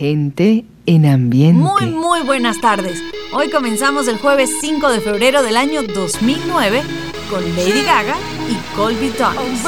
Gente 0.00 0.64
en 0.86 1.04
ambiente. 1.04 1.62
Muy, 1.62 1.84
muy 1.90 2.22
buenas 2.22 2.58
tardes. 2.58 3.02
Hoy 3.34 3.50
comenzamos 3.50 4.08
el 4.08 4.16
jueves 4.16 4.50
5 4.62 4.88
de 4.88 5.00
febrero 5.02 5.42
del 5.42 5.58
año 5.58 5.82
2009 5.82 6.82
con 7.28 7.44
Lady 7.54 7.82
Gaga 7.82 8.16
y 8.48 8.74
Colby 8.74 9.10
Thomas. 9.10 9.62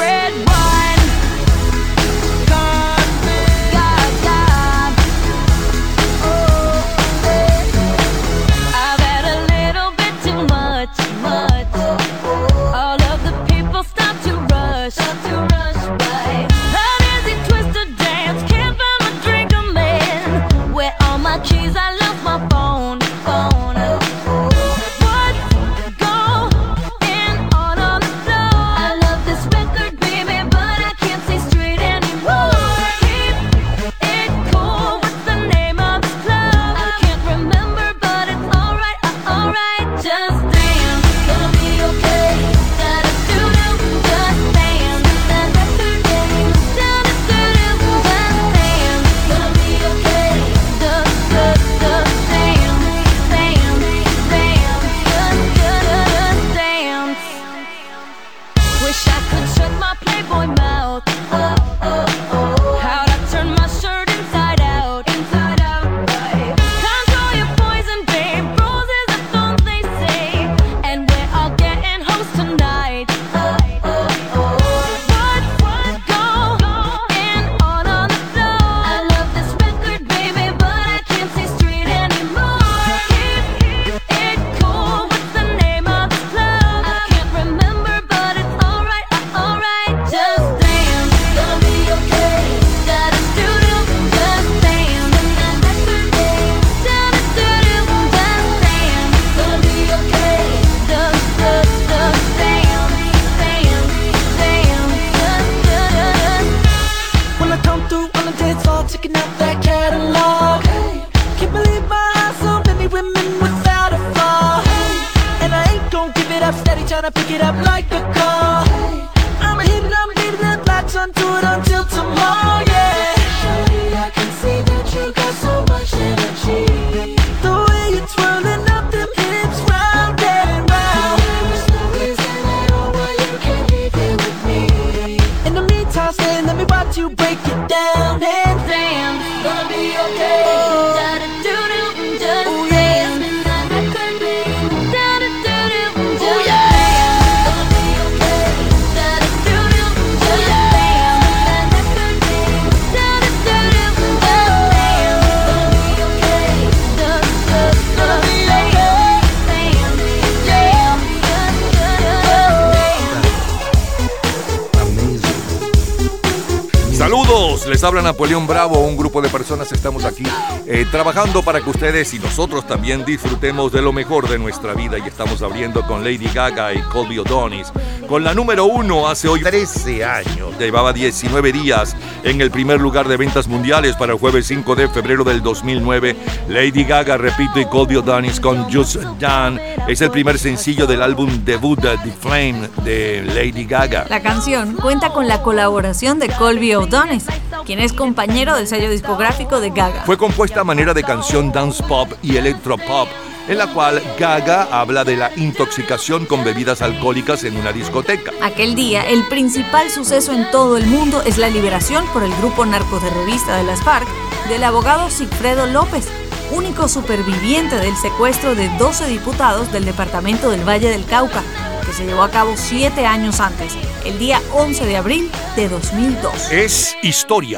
Habla 167.83 168.01
Napoleón 168.01 168.47
Bravo, 168.47 168.79
un 168.79 168.95
grupo 168.95 169.21
de 169.21 169.29
personas 169.29 169.71
estamos 169.71 170.05
aquí 170.05 170.23
eh, 170.65 170.85
trabajando 170.89 171.43
para 171.43 171.59
que 171.59 171.69
ustedes 171.69 172.13
y 172.13 172.19
nosotros 172.19 172.65
también 172.65 173.03
disfrutemos 173.03 173.71
de 173.71 173.81
lo 173.81 173.91
mejor 173.91 174.29
de 174.29 174.39
nuestra 174.39 174.73
vida 174.73 174.97
y 174.99 175.01
estamos 175.01 175.41
abriendo 175.41 175.85
con 175.85 176.03
Lady 176.03 176.29
Gaga 176.33 176.73
y 176.73 176.81
Colby 176.83 177.19
O'Donis. 177.19 177.71
Con 178.13 178.23
la 178.23 178.35
número 178.35 178.65
uno 178.65 179.07
hace 179.07 179.27
hoy 179.27 179.41
13 179.41 180.05
años, 180.05 180.55
llevaba 180.59 180.93
19 180.93 181.51
días 181.51 181.95
en 182.23 182.41
el 182.41 182.51
primer 182.51 182.79
lugar 182.79 183.07
de 183.07 183.17
ventas 183.17 183.47
mundiales 183.47 183.95
para 183.95 184.13
el 184.13 184.19
jueves 184.19 184.45
5 184.45 184.75
de 184.75 184.87
febrero 184.87 185.23
del 185.23 185.41
2009. 185.41 186.15
Lady 186.47 186.83
Gaga, 186.83 187.17
repito, 187.17 187.59
y 187.59 187.65
Colby 187.65 187.95
O'Donis 187.95 188.39
con 188.39 188.71
Just 188.71 188.97
Dan 189.19 189.59
es 189.87 189.99
el 190.01 190.11
primer 190.11 190.37
sencillo 190.37 190.85
del 190.85 191.01
álbum 191.01 191.43
debut 191.43 191.81
The 191.81 192.11
Flame 192.21 192.69
de 192.83 193.23
Lady 193.23 193.65
Gaga. 193.65 194.05
La 194.07 194.21
canción 194.21 194.75
cuenta 194.75 195.09
con 195.09 195.27
la 195.27 195.41
colaboración 195.41 196.19
de 196.19 196.29
Colby 196.29 196.75
O'Donis 196.75 197.25
quien 197.65 197.79
es 197.79 197.93
compañero 197.93 198.55
del 198.55 198.67
sello 198.67 198.91
discográfico 198.91 199.59
de 199.59 199.71
Gaga. 199.71 200.03
Fue 200.05 200.19
compuesta 200.19 200.61
a 200.61 200.63
manera 200.63 200.93
de 200.93 201.01
canción 201.01 201.51
dance 201.51 201.81
pop 201.81 202.11
y 202.21 202.37
electro 202.37 202.77
pop 202.77 203.07
en 203.47 203.57
la 203.57 203.73
cual 203.73 204.01
Gaga 204.17 204.67
habla 204.71 205.03
de 205.03 205.17
la 205.17 205.31
intoxicación 205.35 206.25
con 206.25 206.43
bebidas 206.43 206.81
alcohólicas 206.81 207.43
en 207.43 207.57
una 207.57 207.71
discoteca. 207.71 208.31
Aquel 208.41 208.75
día, 208.75 209.03
el 209.03 209.25
principal 209.27 209.89
suceso 209.89 210.31
en 210.31 210.49
todo 210.51 210.77
el 210.77 210.87
mundo 210.87 211.21
es 211.25 211.37
la 211.37 211.49
liberación 211.49 212.05
por 212.13 212.23
el 212.23 212.33
grupo 212.35 212.65
narcoterrorista 212.65 213.57
de 213.57 213.63
las 213.63 213.81
FARC 213.83 214.07
del 214.49 214.63
abogado 214.63 215.09
Sigfredo 215.09 215.67
López, 215.67 216.07
único 216.51 216.87
superviviente 216.87 217.75
del 217.75 217.95
secuestro 217.97 218.55
de 218.55 218.69
12 218.77 219.07
diputados 219.07 219.71
del 219.71 219.85
departamento 219.85 220.49
del 220.49 220.67
Valle 220.67 220.89
del 220.89 221.05
Cauca, 221.05 221.41
que 221.85 221.93
se 221.93 222.05
llevó 222.05 222.23
a 222.23 222.31
cabo 222.31 222.53
siete 222.55 223.05
años 223.05 223.39
antes 223.39 223.73
el 224.05 224.19
día 224.19 224.41
11 224.53 224.85
de 224.85 224.97
abril 224.97 225.31
de 225.55 225.69
2002. 225.69 226.51
Es 226.51 226.95
historia. 227.01 227.57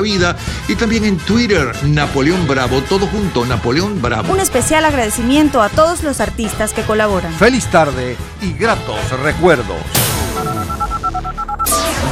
vida, 0.00 0.36
y 0.68 0.74
también 0.74 1.04
en 1.04 1.16
Twitter, 1.18 1.72
Napoleón 1.84 2.46
Bravo, 2.46 2.80
todo 2.82 3.06
junto, 3.06 3.44
Napoleón 3.44 4.00
Bravo. 4.00 4.32
Un 4.32 4.40
especial 4.40 4.84
agradecimiento 4.84 5.62
a 5.62 5.68
todos 5.68 6.02
los 6.02 6.20
artistas 6.20 6.72
que 6.72 6.82
colaboran. 6.82 7.32
Feliz 7.34 7.66
tarde 7.66 8.16
y 8.40 8.52
gratos 8.52 8.96
recuerdos. 9.22 9.76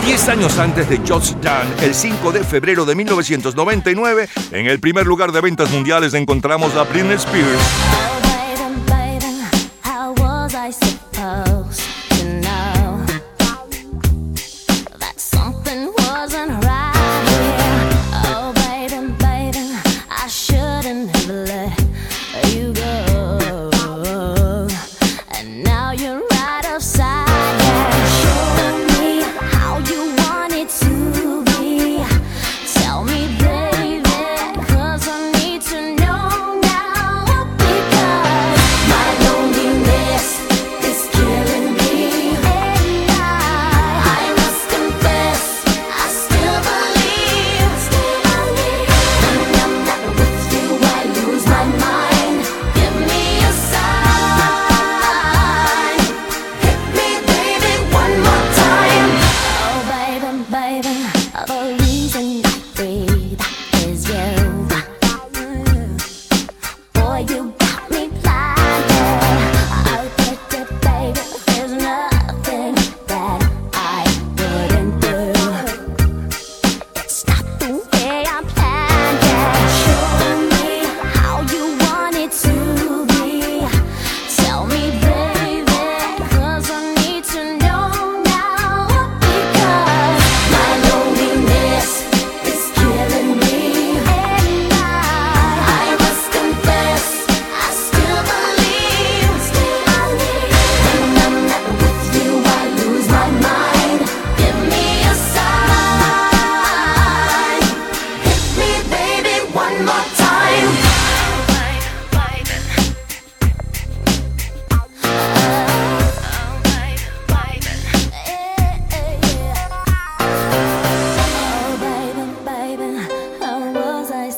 10 0.05 0.29
años 0.29 0.59
antes 0.59 0.89
de 0.89 0.99
Just 0.99 1.37
Dance, 1.43 1.85
el 1.85 1.95
5 1.95 2.33
de 2.33 2.43
febrero 2.43 2.85
de 2.85 2.95
1999, 2.95 4.29
en 4.51 4.67
el 4.67 4.81
primer 4.81 5.07
lugar 5.07 5.31
de 5.31 5.41
ventas 5.41 5.71
mundiales 5.71 6.15
encontramos 6.15 6.75
a 6.75 6.85
Britney 6.85 7.17
Spears. 7.17 8.20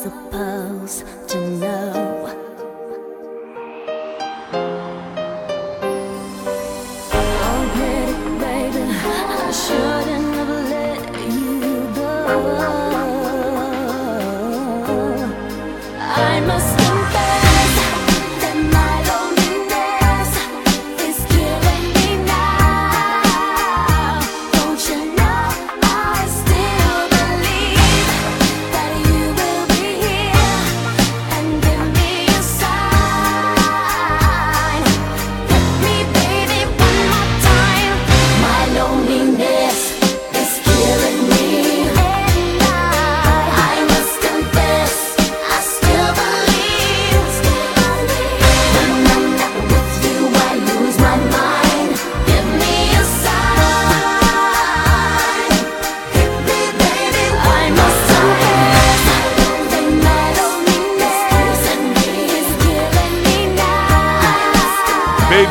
the. 0.04 0.51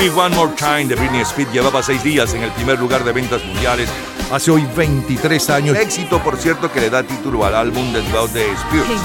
One 0.09 0.35
More 0.35 0.51
Time 0.57 0.85
de 0.85 0.95
Britney 0.95 1.21
Spears 1.21 1.53
llevaba 1.53 1.83
seis 1.83 2.03
días 2.03 2.33
en 2.33 2.41
el 2.41 2.49
primer 2.51 2.79
lugar 2.79 3.03
de 3.03 3.11
ventas 3.11 3.45
mundiales 3.45 3.87
hace 4.31 4.49
hoy 4.49 4.67
23 4.75 5.49
años. 5.51 5.77
Éxito, 5.77 6.19
por 6.23 6.37
cierto, 6.37 6.71
que 6.71 6.81
le 6.81 6.89
da 6.89 7.03
título 7.03 7.45
al 7.45 7.53
álbum 7.53 7.93
del 7.93 8.03
de 8.33 8.51
Spears. 8.51 9.01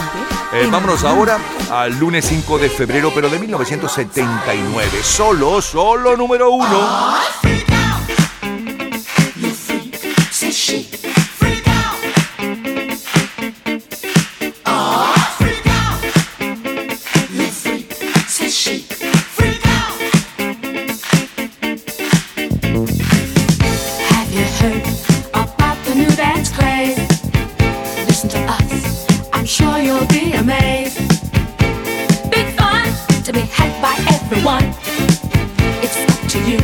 Eh, 0.55 0.67
vámonos 0.71 1.05
ahora 1.05 1.39
al 1.71 1.99
lunes 1.99 2.25
5 2.25 2.59
de 2.59 2.71
febrero, 2.71 3.13
pero 3.15 3.29
de 3.29 3.39
1979. 3.39 5.03
Solo, 5.03 5.61
solo 5.61 6.17
número 6.17 6.51
uno. 6.51 7.15
Big 30.47 30.93
fun 32.57 32.87
to 33.25 33.33
be 33.33 33.41
had 33.41 33.83
by 33.83 33.97
everyone. 34.15 34.63
It's 35.83 35.97
up 36.09 36.21
to 36.31 36.39
you. 36.49 36.61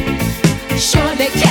Sure 0.78 1.16
es 1.18 1.41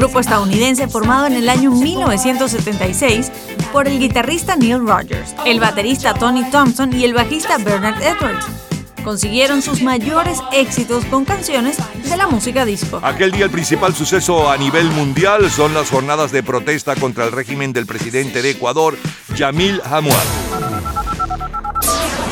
grupo 0.00 0.18
estadounidense 0.18 0.88
formado 0.88 1.26
en 1.26 1.34
el 1.34 1.50
año 1.50 1.70
1976 1.70 3.30
por 3.70 3.86
el 3.86 3.98
guitarrista 3.98 4.56
Neil 4.56 4.80
Rogers, 4.80 5.34
el 5.44 5.60
baterista 5.60 6.14
Tony 6.14 6.42
Thompson 6.50 6.98
y 6.98 7.04
el 7.04 7.12
bajista 7.12 7.58
Bernard 7.58 8.02
Edwards 8.02 8.46
consiguieron 9.04 9.60
sus 9.60 9.82
mayores 9.82 10.38
éxitos 10.52 11.04
con 11.04 11.26
canciones 11.26 11.76
de 12.08 12.16
la 12.16 12.26
música 12.26 12.64
disco. 12.64 12.98
Aquel 13.02 13.30
día 13.30 13.44
el 13.44 13.50
principal 13.50 13.94
suceso 13.94 14.50
a 14.50 14.56
nivel 14.56 14.90
mundial 14.90 15.50
son 15.50 15.74
las 15.74 15.90
jornadas 15.90 16.32
de 16.32 16.42
protesta 16.42 16.96
contra 16.96 17.26
el 17.26 17.32
régimen 17.32 17.74
del 17.74 17.84
presidente 17.84 18.40
de 18.40 18.50
Ecuador, 18.50 18.96
Yamil 19.36 19.82
Hamouad. 19.84 20.16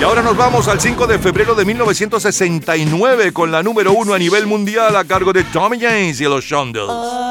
Y 0.00 0.04
ahora 0.04 0.22
nos 0.22 0.36
vamos 0.36 0.68
al 0.68 0.80
5 0.80 1.06
de 1.06 1.18
febrero 1.18 1.54
de 1.54 1.64
1969 1.66 3.32
con 3.32 3.50
la 3.50 3.62
número 3.62 3.92
uno 3.92 4.14
a 4.14 4.18
nivel 4.18 4.46
mundial 4.46 4.96
a 4.96 5.04
cargo 5.04 5.32
de 5.32 5.44
Tommy 5.44 5.78
James 5.78 6.20
y 6.20 6.24
los 6.24 6.44
Shondells. 6.44 7.27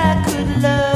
i 0.00 0.22
could 0.24 0.62
love. 0.62 0.87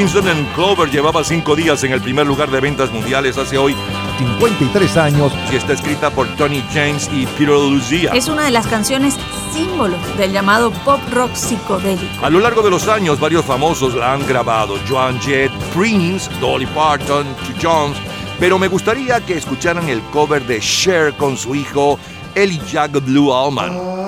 Crimson 0.00 0.28
and 0.28 0.54
Clover 0.54 0.90
llevaba 0.90 1.22
cinco 1.22 1.54
días 1.54 1.84
en 1.84 1.92
el 1.92 2.00
primer 2.00 2.26
lugar 2.26 2.50
de 2.50 2.58
ventas 2.58 2.90
mundiales 2.90 3.36
hace 3.36 3.58
hoy 3.58 3.76
53 4.16 4.96
años 4.96 5.30
y 5.52 5.56
está 5.56 5.74
escrita 5.74 6.08
por 6.08 6.26
Tony 6.36 6.64
James 6.72 7.10
y 7.12 7.26
Peter 7.26 7.48
Lucia. 7.48 8.10
Es 8.14 8.26
una 8.26 8.46
de 8.46 8.50
las 8.50 8.66
canciones 8.66 9.18
símbolo 9.52 9.98
del 10.16 10.32
llamado 10.32 10.70
pop 10.86 11.00
rock 11.12 11.34
psicodélico. 11.34 12.24
A 12.24 12.30
lo 12.30 12.40
largo 12.40 12.62
de 12.62 12.70
los 12.70 12.88
años, 12.88 13.20
varios 13.20 13.44
famosos 13.44 13.94
la 13.94 14.14
han 14.14 14.26
grabado: 14.26 14.78
Joan 14.88 15.20
Jett, 15.20 15.52
Prince, 15.74 16.30
Dolly 16.40 16.64
Parton, 16.68 17.26
Jones. 17.62 17.98
Pero 18.38 18.58
me 18.58 18.68
gustaría 18.68 19.20
que 19.20 19.34
escucharan 19.34 19.86
el 19.90 20.00
cover 20.04 20.46
de 20.46 20.60
Cher 20.60 21.12
con 21.12 21.36
su 21.36 21.54
hijo 21.54 21.98
Elijah 22.34 22.86
Blue 22.86 23.34
Allman. 23.34 23.99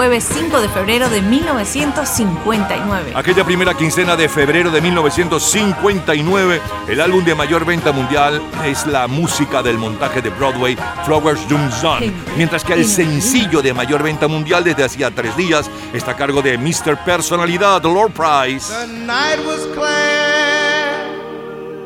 Jueves 0.00 0.24
5 0.32 0.62
de 0.62 0.68
febrero 0.70 1.10
de 1.10 1.20
1959. 1.20 3.12
Aquella 3.14 3.44
primera 3.44 3.74
quincena 3.74 4.16
de 4.16 4.30
febrero 4.30 4.70
de 4.70 4.80
1959, 4.80 6.58
el 6.88 7.02
álbum 7.02 7.22
de 7.22 7.34
mayor 7.34 7.66
venta 7.66 7.92
mundial 7.92 8.40
es 8.64 8.86
la 8.86 9.06
música 9.08 9.62
del 9.62 9.76
montaje 9.76 10.22
de 10.22 10.30
Broadway, 10.30 10.74
Flowers 11.04 11.46
Doom 11.50 11.70
Zone, 11.70 12.10
mientras 12.38 12.64
que 12.64 12.72
el 12.72 12.86
sencillo 12.86 13.60
de 13.60 13.74
mayor 13.74 14.02
venta 14.02 14.26
mundial 14.26 14.64
desde 14.64 14.84
hacía 14.84 15.10
tres 15.10 15.36
días 15.36 15.70
está 15.92 16.12
a 16.12 16.16
cargo 16.16 16.40
de 16.40 16.56
Mr. 16.56 16.96
Personalidad, 17.04 17.82
Lord 17.82 18.12
Price. 18.12 18.72
The 18.72 18.86
night 18.86 19.44
was 19.44 19.66
clear 19.74 20.94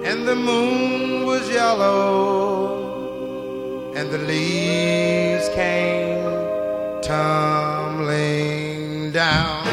and 0.05 0.25
the 0.25 0.37
moon 0.37 1.27
was 1.27 1.51
yellow 1.53 2.85
and 3.97 4.09
the 4.09 4.19
leaves 4.19 5.49
came 5.57 6.23
tumbling 7.03 7.84
down. 9.25 9.64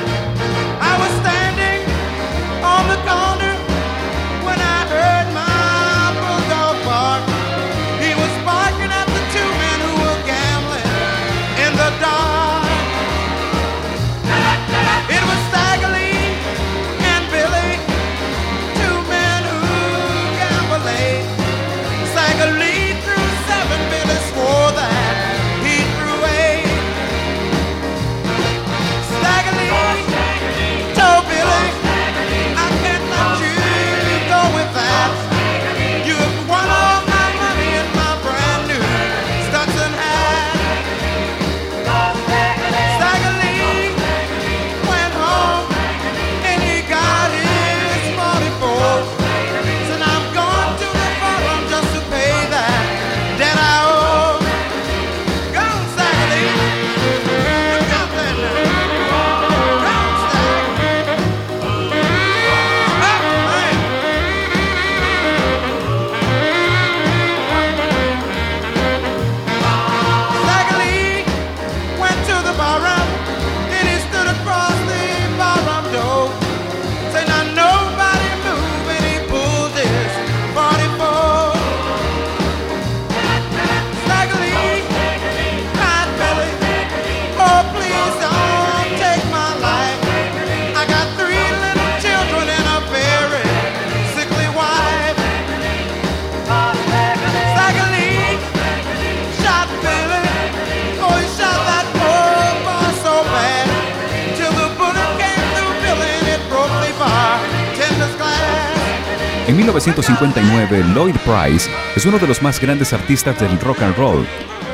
1959, 109.62 110.84
Lloyd 110.95 111.15
Price 111.17 111.69
es 111.95 112.06
uno 112.08 112.17
de 112.17 112.26
los 112.26 112.41
más 112.41 112.60
grandes 112.60 112.93
artistas 112.93 113.39
del 113.39 113.60
rock 113.60 113.84
and 113.84 113.95
roll. 113.95 114.26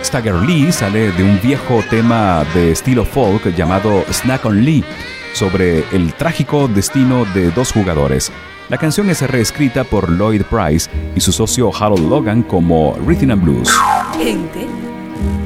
Stagger 0.01 0.35
Lee 0.35 0.71
sale 0.71 1.11
de 1.11 1.23
un 1.23 1.41
viejo 1.41 1.83
tema 1.89 2.45
de 2.53 2.71
estilo 2.71 3.03
folk 3.03 3.53
llamado 3.53 4.05
Snack 4.09 4.45
on 4.45 4.63
Lee, 4.63 4.85
sobre 5.33 5.83
el 5.91 6.13
trágico 6.13 6.69
destino 6.69 7.25
de 7.33 7.51
dos 7.51 7.73
jugadores. 7.73 8.31
La 8.69 8.77
canción 8.77 9.09
es 9.09 9.21
reescrita 9.21 9.83
por 9.83 10.09
Lloyd 10.09 10.43
Price 10.43 10.89
y 11.13 11.19
su 11.19 11.33
socio 11.33 11.69
Harold 11.77 12.09
Logan 12.09 12.41
como 12.43 12.95
Rhythm 13.05 13.31
and 13.31 13.43
Blues. 13.43 13.69
Gente 14.17 14.67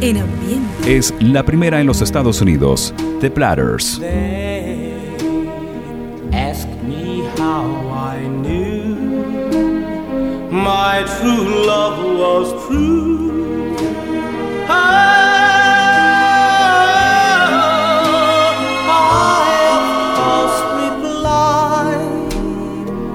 en 0.01 0.17
ambiente. 0.17 0.97
Es 0.97 1.15
la 1.19 1.43
primera 1.43 1.81
en 1.81 1.87
los 1.87 2.01
Estados 2.01 2.41
Unidos, 2.41 2.93
The 3.19 3.31
Platters. 3.31 3.99
They 3.99 4.93
ask 6.31 6.67
me 6.87 7.23
how 7.39 7.89
I 7.89 8.27
knew 8.27 8.70
my 10.63 11.03
true 11.17 11.65
love 11.65 11.97
was 12.19 12.67
true. 12.67 13.75
I, 14.69 15.11
course, 20.19 20.59
replied 20.83 22.31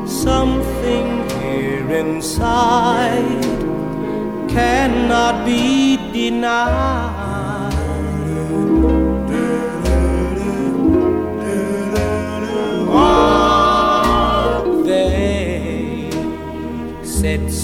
something 0.09 1.07
here 1.41 1.89
inside 1.93 3.43
cannot 4.49 5.45
be 5.47 5.97
denied. 6.13 6.96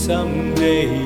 Someday 0.03 1.02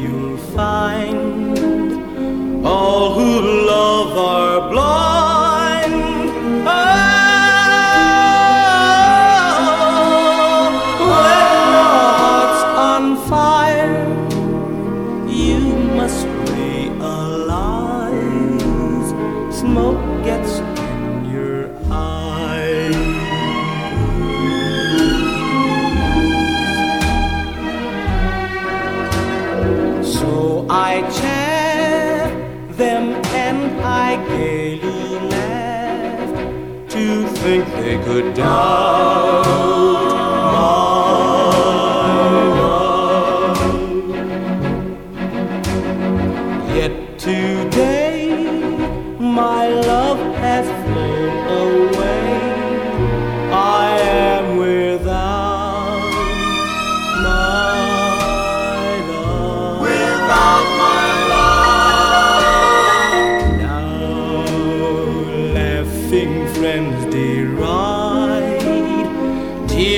they 38.37 39.16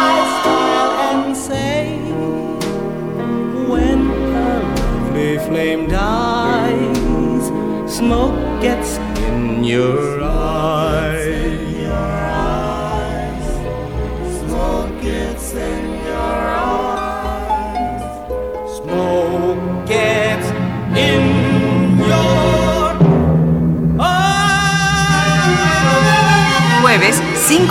I 0.04 0.14
smile 0.36 0.92
and 1.08 1.36
say, 1.36 1.84
when 3.70 4.00
a 4.10 4.14
lovely 4.36 5.38
flame 5.38 5.88
dies, 5.88 7.46
smoke 7.90 8.36
gets 8.60 8.98
in 9.26 9.64
your 9.64 10.11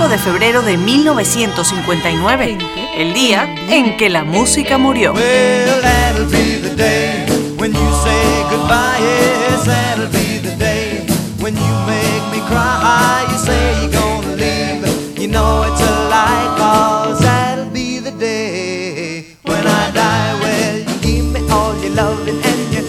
5 0.01 0.09
de 0.09 0.17
febrero 0.17 0.61
de 0.63 0.77
1959, 0.77 2.57
el 2.97 3.13
día 3.13 3.47
en 3.69 3.97
que 3.97 4.09
la 4.09 4.23
música 4.23 4.79
murió. 4.79 5.13
Well, 5.13 5.81
that'll 5.81 6.25
be 6.25 6.57
the 6.57 6.75
day 6.75 7.25
when 7.59 7.71
you 7.71 7.91
say 8.03 8.43
goodbye. 8.49 8.97
Yes, 8.99 9.65
that'll 9.65 10.07
be 10.07 10.39
the 10.39 10.55
day 10.57 11.05
when 11.39 11.55
you 11.55 11.73
make 11.85 12.23
me 12.31 12.39
cry. 12.47 13.27
You 13.29 13.37
say 13.37 13.81
you're 13.81 13.91
gonna 13.91 14.35
leave. 14.37 15.19
You 15.19 15.27
know 15.27 15.65
it's 15.71 15.81
a 15.81 16.09
lie, 16.09 16.55
cause 16.57 17.19
that'll 17.21 17.69
be 17.69 17.99
the 17.99 18.11
day 18.11 19.25
when 19.43 19.67
I 19.67 19.91
die. 19.91 20.33
Well, 20.41 20.77
you 20.79 20.97
give 21.01 21.25
me 21.31 21.47
all 21.51 21.77
your 21.77 21.93
loving 21.93 22.41
and 22.43 22.73
your 22.73 22.83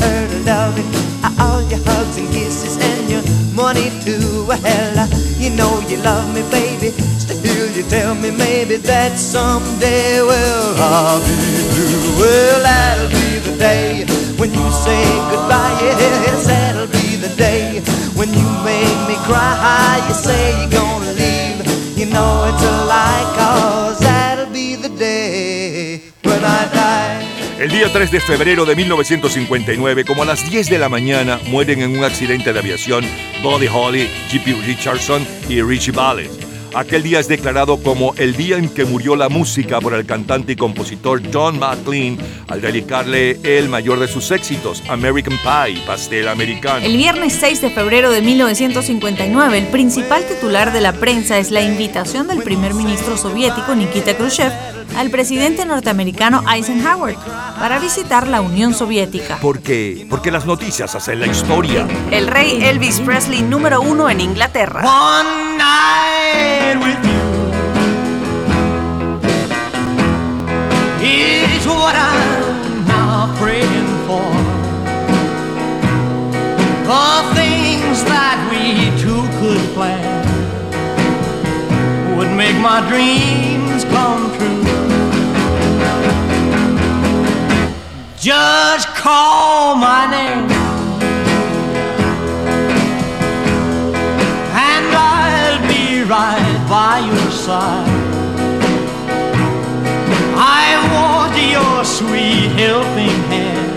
dirty 0.00 0.42
loving, 0.46 0.88
all 1.38 1.60
your 1.68 1.80
hugs 1.84 2.16
and 2.16 2.28
kisses 2.32 2.78
and 2.78 3.03
money 3.54 3.90
too. 4.02 4.46
Well, 4.46 5.08
you 5.38 5.50
know 5.50 5.80
you 5.88 5.96
love 5.98 6.34
me, 6.34 6.42
baby. 6.50 6.90
Still, 7.18 7.70
you 7.76 7.82
tell 7.88 8.14
me 8.14 8.30
maybe 8.30 8.76
that 8.76 9.18
someday, 9.18 10.20
well, 10.22 10.74
I'll 10.78 11.20
be 11.20 11.34
blue. 11.72 12.20
Well, 12.20 12.62
that'll 12.62 13.08
be 13.08 13.38
the 13.38 13.56
day 13.58 14.04
when 14.36 14.50
you 14.52 14.66
say 14.84 15.04
goodbye. 15.30 15.78
Yes, 15.80 16.46
that'll 16.46 16.88
be 16.88 17.16
the 17.16 17.32
day 17.36 17.80
when 18.14 18.28
you 18.28 18.48
make 18.64 18.98
me 19.08 19.16
cry. 19.24 20.02
You 20.08 20.14
say 20.14 20.60
you're 20.60 20.70
gonna 20.70 21.12
leave. 21.12 21.64
You 21.96 22.06
know 22.06 22.50
it's 22.50 22.62
a 22.62 22.84
lie, 22.86 23.24
cause 23.38 23.98
that'll 24.00 24.52
be 24.52 24.76
the 24.76 24.90
day 24.90 26.02
when 26.22 26.44
I 26.44 26.68
die. 26.72 27.13
El 27.64 27.70
día 27.70 27.90
3 27.90 28.10
de 28.10 28.20
febrero 28.20 28.66
de 28.66 28.76
1959, 28.76 30.04
como 30.04 30.22
a 30.22 30.26
las 30.26 30.50
10 30.50 30.68
de 30.68 30.78
la 30.78 30.90
mañana, 30.90 31.40
mueren 31.46 31.80
en 31.80 31.96
un 31.96 32.04
accidente 32.04 32.52
de 32.52 32.58
aviación 32.58 33.06
Buddy 33.42 33.68
Holly, 33.72 34.06
J.P. 34.30 34.52
Richardson 34.66 35.26
y 35.48 35.62
Richie 35.62 35.90
Valens. 35.90 36.38
Aquel 36.74 37.02
día 37.02 37.20
es 37.20 37.26
declarado 37.26 37.82
como 37.82 38.12
el 38.18 38.36
día 38.36 38.58
en 38.58 38.68
que 38.68 38.84
murió 38.84 39.16
la 39.16 39.30
música 39.30 39.80
por 39.80 39.94
el 39.94 40.04
cantante 40.04 40.52
y 40.52 40.56
compositor 40.56 41.22
John 41.32 41.58
McLean 41.58 42.18
al 42.48 42.60
dedicarle 42.60 43.38
el 43.42 43.70
mayor 43.70 43.98
de 43.98 44.08
sus 44.08 44.30
éxitos, 44.30 44.82
American 44.90 45.38
Pie, 45.38 45.80
pastel 45.86 46.28
americano. 46.28 46.84
El 46.84 46.98
viernes 46.98 47.32
6 47.40 47.62
de 47.62 47.70
febrero 47.70 48.10
de 48.10 48.20
1959, 48.20 49.56
el 49.56 49.66
principal 49.68 50.22
titular 50.26 50.70
de 50.70 50.82
la 50.82 50.92
prensa 50.92 51.38
es 51.38 51.50
la 51.50 51.62
invitación 51.62 52.28
del 52.28 52.42
primer 52.42 52.74
ministro 52.74 53.16
soviético 53.16 53.74
Nikita 53.74 54.14
Khrushchev 54.18 54.52
al 54.96 55.10
presidente 55.10 55.64
norteamericano 55.64 56.42
Eisenhower 56.50 57.16
para 57.58 57.78
visitar 57.78 58.26
la 58.26 58.40
Unión 58.40 58.74
Soviética. 58.74 59.38
¿Por 59.38 59.60
qué? 59.60 60.06
Porque 60.08 60.30
las 60.30 60.46
noticias 60.46 60.94
hacen 60.94 61.20
la 61.20 61.26
historia. 61.26 61.86
El 62.10 62.26
rey 62.26 62.62
Elvis 62.64 63.00
Presley 63.00 63.42
número 63.42 63.80
uno 63.80 64.08
en 64.10 64.20
Inglaterra. 64.20 64.80
One 64.84 65.58
night 65.58 66.76
with 66.82 66.98
you 67.04 67.24
is 71.04 71.66
what 71.66 71.94
I'm 71.94 72.86
now 72.86 73.34
praying 73.38 74.06
for. 74.06 74.32
The 76.86 77.34
things 77.34 78.04
that 78.04 78.38
we 78.50 78.90
two 79.02 79.22
could 79.40 79.60
plan 79.74 80.24
would 82.16 82.30
make 82.36 82.56
my 82.60 82.80
dreams 82.88 83.84
come 83.84 84.30
true. 84.38 84.83
Just 88.24 88.88
call 88.94 89.76
my 89.76 90.06
name. 90.10 90.50
and 94.56 94.86
I'll 94.96 95.60
be 95.68 96.02
right 96.04 96.66
by 96.66 97.00
your 97.00 97.30
side. 97.30 97.86
I 100.36 100.64
want 100.94 101.36
your 101.56 101.84
sweet 101.84 102.48
helping 102.62 103.20
hand. 103.28 103.76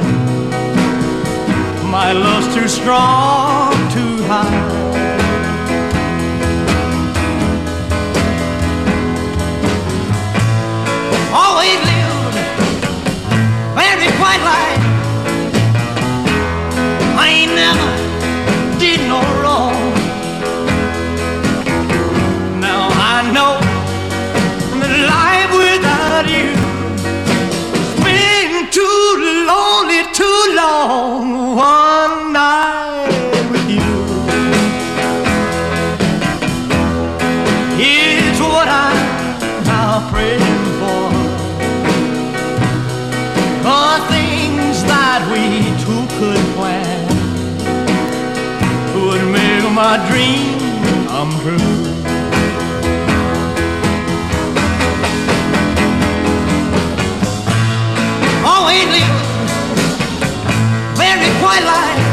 My 1.92 2.14
love's 2.14 2.48
too 2.56 2.70
strong 2.70 3.74
to 3.96 4.04
hide. 4.32 4.88
Always 11.34 11.80
lived 11.86 12.07
very 14.08 14.17
quite 14.20 14.41
right. 14.41 14.80
I 17.20 17.28
ain't 17.30 17.54
never 17.56 17.89
did 18.80 19.00
no 19.08 19.22
wrong. 19.41 19.74
Now 22.60 22.89
I 22.91 23.32
know 23.34 23.60
that 24.80 24.93
life 25.13 25.52
without 25.63 26.26
you 26.30 26.56
has 27.76 27.93
been 28.06 28.70
too 28.72 29.46
lonely, 29.48 30.04
too 30.13 30.56
long. 30.56 31.87
my 49.78 49.96
dream 50.10 50.58
come 51.08 51.30
true. 51.42 51.56
Oh, 58.44 58.70
ain't 58.72 58.96
it 59.02 59.08
very 60.98 61.30
quite 61.40 61.63
like 61.63 62.07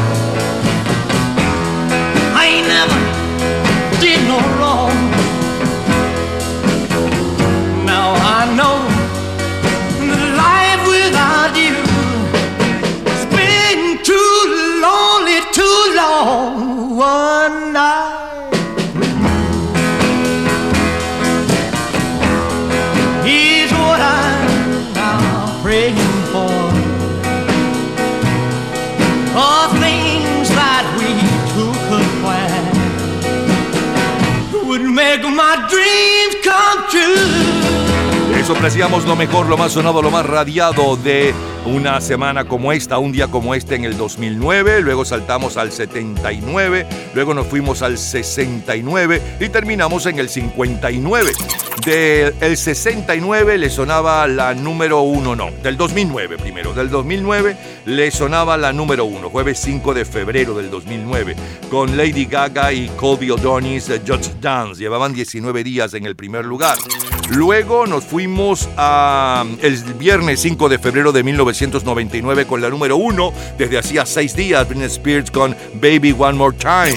true. 36.95 37.44
Eso 38.45 38.53
apreciamos 38.53 39.05
lo 39.05 39.15
mejor, 39.15 39.47
lo 39.47 39.57
más 39.57 39.71
sonado, 39.71 40.03
lo 40.03 40.11
más 40.11 40.23
radiado 40.23 40.97
de 40.97 41.33
una 41.65 41.99
semana 41.99 42.45
como 42.45 42.71
esta, 42.71 42.99
un 42.99 43.11
día 43.11 43.25
como 43.27 43.55
este 43.55 43.73
en 43.73 43.85
el 43.85 43.97
2009, 43.97 44.81
luego 44.81 45.03
saltamos 45.03 45.57
al 45.57 45.71
79, 45.71 46.85
luego 47.15 47.33
nos 47.33 47.47
fuimos 47.47 47.81
al 47.81 47.97
69 47.97 49.19
y 49.39 49.49
terminamos 49.49 50.05
en 50.05 50.19
el 50.19 50.29
59. 50.29 51.31
Del 51.87 52.55
69 52.55 53.57
le 53.57 53.69
sonaba 53.71 54.27
la 54.27 54.53
número 54.53 55.01
uno, 55.01 55.35
no, 55.35 55.49
del 55.63 55.75
2009 55.75 56.37
primero, 56.37 56.71
del 56.73 56.91
2009 56.91 57.57
le 57.87 58.11
sonaba 58.11 58.57
la 58.57 58.71
número 58.71 59.05
uno, 59.05 59.31
jueves 59.31 59.59
5 59.59 59.95
de 59.95 60.05
febrero 60.05 60.53
del 60.53 60.69
2009, 60.69 61.35
con 61.71 61.97
Lady 61.97 62.25
Gaga 62.25 62.71
y 62.71 62.89
Colby 62.89 63.31
O'Donis, 63.31 63.89
eh, 63.89 64.03
Just 64.07 64.35
Dance, 64.39 64.79
llevaban 64.79 65.13
19 65.13 65.63
días 65.63 65.95
en 65.95 66.05
el 66.05 66.15
primer 66.15 66.45
lugar. 66.45 66.77
Luego 67.29 67.87
nos 67.87 68.03
fuimos 68.03 68.69
a 68.77 69.43
el 69.61 69.77
viernes 69.95 70.39
5 70.41 70.69
de 70.69 70.77
febrero 70.77 71.11
de 71.11 71.23
1999 71.23 72.45
con 72.45 72.61
la 72.61 72.69
número 72.69 72.97
uno, 72.97 73.33
desde 73.57 73.79
hacía 73.79 74.05
seis 74.05 74.35
días, 74.35 74.67
Britney 74.67 74.85
Spears 74.87 75.31
con 75.31 75.55
Baby 75.73 76.15
One 76.17 76.37
More 76.37 76.55
Time. 76.55 76.95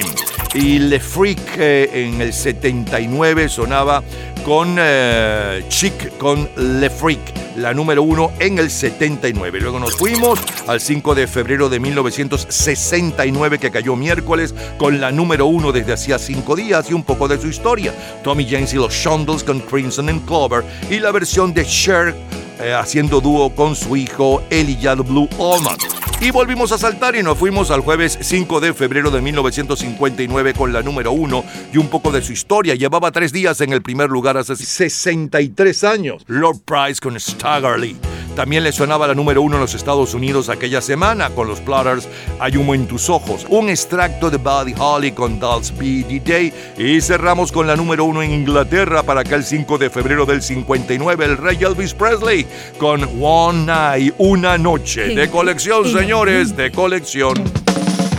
Y 0.53 0.79
Le 0.79 0.99
Freak 0.99 1.39
eh, 1.57 1.89
en 1.93 2.21
el 2.21 2.33
79 2.33 3.49
sonaba 3.49 4.03
con 4.45 4.77
eh, 4.79 5.63
Chic 5.69 6.17
con 6.17 6.47
Le 6.55 6.89
Freak, 6.89 7.48
la 7.59 7.73
número 7.73 8.03
uno 8.03 8.31
en 8.39 8.57
el 8.57 8.71
79. 8.71 9.59
Luego 9.59 9.79
nos 9.79 9.95
fuimos 9.95 10.39
al 10.67 10.79
5 10.79 11.15
de 11.15 11.27
febrero 11.27 11.69
de 11.69 11.79
1969 11.79 13.59
que 13.59 13.71
cayó 13.71 13.95
miércoles 13.95 14.55
con 14.77 14.99
la 14.99 15.11
número 15.11 15.45
uno 15.45 15.71
desde 15.71 15.93
hacía 15.93 16.17
cinco 16.17 16.55
días 16.55 16.89
y 16.89 16.93
un 16.93 17.03
poco 17.03 17.27
de 17.27 17.39
su 17.39 17.47
historia. 17.47 17.93
Tommy 18.23 18.47
James 18.49 18.73
y 18.73 18.77
los 18.77 18.93
Shondells 18.93 19.43
con 19.43 19.59
Crimson 19.59 20.09
and 20.09 20.25
Clover 20.25 20.63
y 20.89 20.99
la 20.99 21.11
versión 21.11 21.53
de 21.53 21.65
Cher 21.65 22.15
eh, 22.61 22.73
haciendo 22.73 23.21
dúo 23.21 23.53
con 23.55 23.75
su 23.75 23.95
hijo 23.95 24.41
Elijah 24.49 24.95
Blue 24.95 25.29
Allman. 25.39 26.08
Y 26.21 26.31
volvimos 26.31 26.73
a 26.73 26.77
saltar 26.77 27.15
y 27.15 27.23
nos 27.23 27.37
fuimos 27.37 27.71
al 27.71 27.79
jueves 27.79 28.17
5 28.19 28.59
de 28.59 28.73
febrero 28.73 29.09
de 29.09 29.21
1959 29.21 30.53
con 30.53 30.73
la 30.73 30.81
número 30.81 31.13
uno 31.13 31.45
y 31.71 31.77
un 31.77 31.87
poco 31.87 32.11
de 32.11 32.21
su 32.21 32.33
historia. 32.33 32.75
Llevaba 32.75 33.11
tres 33.11 33.31
días 33.31 33.61
en 33.61 33.71
el 33.71 33.81
primer 33.81 34.09
lugar 34.09 34.35
hace 34.35 34.57
63 34.57 35.83
años. 35.85 36.23
Lord 36.27 36.59
Price 36.65 36.99
con 37.01 37.17
Staggerly. 37.17 37.95
También 38.35 38.63
le 38.63 38.71
sonaba 38.71 39.07
la 39.07 39.15
número 39.15 39.41
uno 39.41 39.55
en 39.55 39.61
los 39.61 39.73
Estados 39.73 40.13
Unidos 40.13 40.49
aquella 40.49 40.81
semana 40.81 41.29
con 41.29 41.47
los 41.47 41.59
Platters 41.59 42.07
Hay 42.39 42.57
humo 42.57 42.73
en 42.73 42.87
tus 42.87 43.09
ojos. 43.09 43.45
Un 43.49 43.69
extracto 43.69 44.29
de 44.29 44.37
Buddy 44.37 44.73
Holly 44.77 45.11
con 45.11 45.39
Dolls 45.39 45.73
Beady 45.77 46.19
Day. 46.19 46.53
Y 46.77 47.01
cerramos 47.01 47.51
con 47.51 47.67
la 47.67 47.75
número 47.75 48.05
uno 48.05 48.21
en 48.21 48.31
Inglaterra 48.31 49.03
para 49.03 49.21
aquel 49.21 49.43
5 49.43 49.77
de 49.77 49.89
febrero 49.89 50.25
del 50.25 50.41
59, 50.41 51.25
el 51.25 51.37
rey 51.37 51.57
Elvis 51.61 51.93
Presley 51.93 52.45
con 52.77 53.03
One 53.21 53.65
Night, 53.65 54.13
una 54.17 54.57
noche 54.57 55.15
de 55.15 55.29
colección, 55.29 55.87
señores, 55.91 56.55
de 56.55 56.71
colección. 56.71 57.33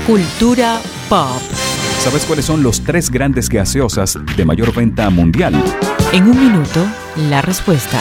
Cultura 0.07 0.81
pop. 1.09 1.41
¿Sabes 2.01 2.25
cuáles 2.25 2.47
son 2.47 2.63
los 2.63 2.83
tres 2.83 3.11
grandes 3.11 3.49
gaseosas 3.49 4.19
de 4.37 4.45
mayor 4.45 4.75
venta 4.75 5.11
mundial? 5.11 5.55
En 6.13 6.25
un 6.25 6.39
minuto, 6.39 6.87
la 7.29 7.43
respuesta. 7.43 8.01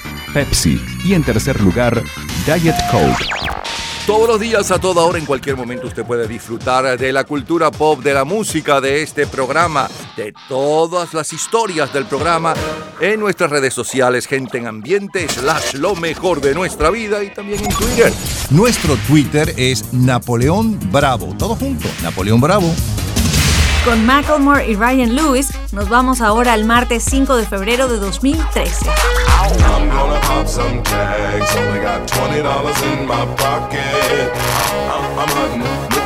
Pepsi 0.33 0.81
y 1.03 1.13
en 1.13 1.23
tercer 1.23 1.59
lugar 1.61 2.01
Diet 2.45 2.75
Coke. 2.89 3.25
Todos 4.07 4.27
los 4.27 4.39
días, 4.39 4.71
a 4.71 4.79
toda 4.79 5.03
hora, 5.03 5.19
en 5.19 5.25
cualquier 5.25 5.55
momento, 5.55 5.85
usted 5.85 6.03
puede 6.03 6.27
disfrutar 6.27 6.97
de 6.97 7.13
la 7.13 7.23
cultura 7.23 7.69
pop, 7.69 8.01
de 8.01 8.13
la 8.13 8.25
música, 8.25 8.81
de 8.81 9.03
este 9.03 9.27
programa, 9.27 9.87
de 10.17 10.33
todas 10.49 11.13
las 11.13 11.31
historias 11.31 11.93
del 11.93 12.05
programa 12.05 12.55
en 12.99 13.19
nuestras 13.19 13.51
redes 13.51 13.75
sociales, 13.75 14.25
gente 14.25 14.57
en 14.57 14.67
ambiente, 14.67 15.29
slash 15.29 15.75
lo 15.75 15.95
mejor 15.95 16.41
de 16.41 16.55
nuestra 16.55 16.89
vida 16.89 17.23
y 17.23 17.29
también 17.29 17.63
en 17.63 17.69
Twitter. 17.69 18.11
Nuestro 18.49 18.97
Twitter 19.07 19.53
es 19.55 19.93
Napoleón 19.93 20.79
Bravo. 20.91 21.35
Todo 21.37 21.55
junto, 21.55 21.87
Napoleón 22.01 22.41
Bravo. 22.41 22.73
Con 23.83 24.05
Macklemore 24.05 24.67
y 24.69 24.75
Ryan 24.75 25.15
Lewis, 25.15 25.49
nos 25.71 25.89
vamos 25.89 26.21
ahora 26.21 26.53
al 26.53 26.65
martes 26.65 27.03
5 27.03 27.35
de 27.35 27.47
febrero 27.47 27.87
de 27.87 27.97
2013. 27.97 28.85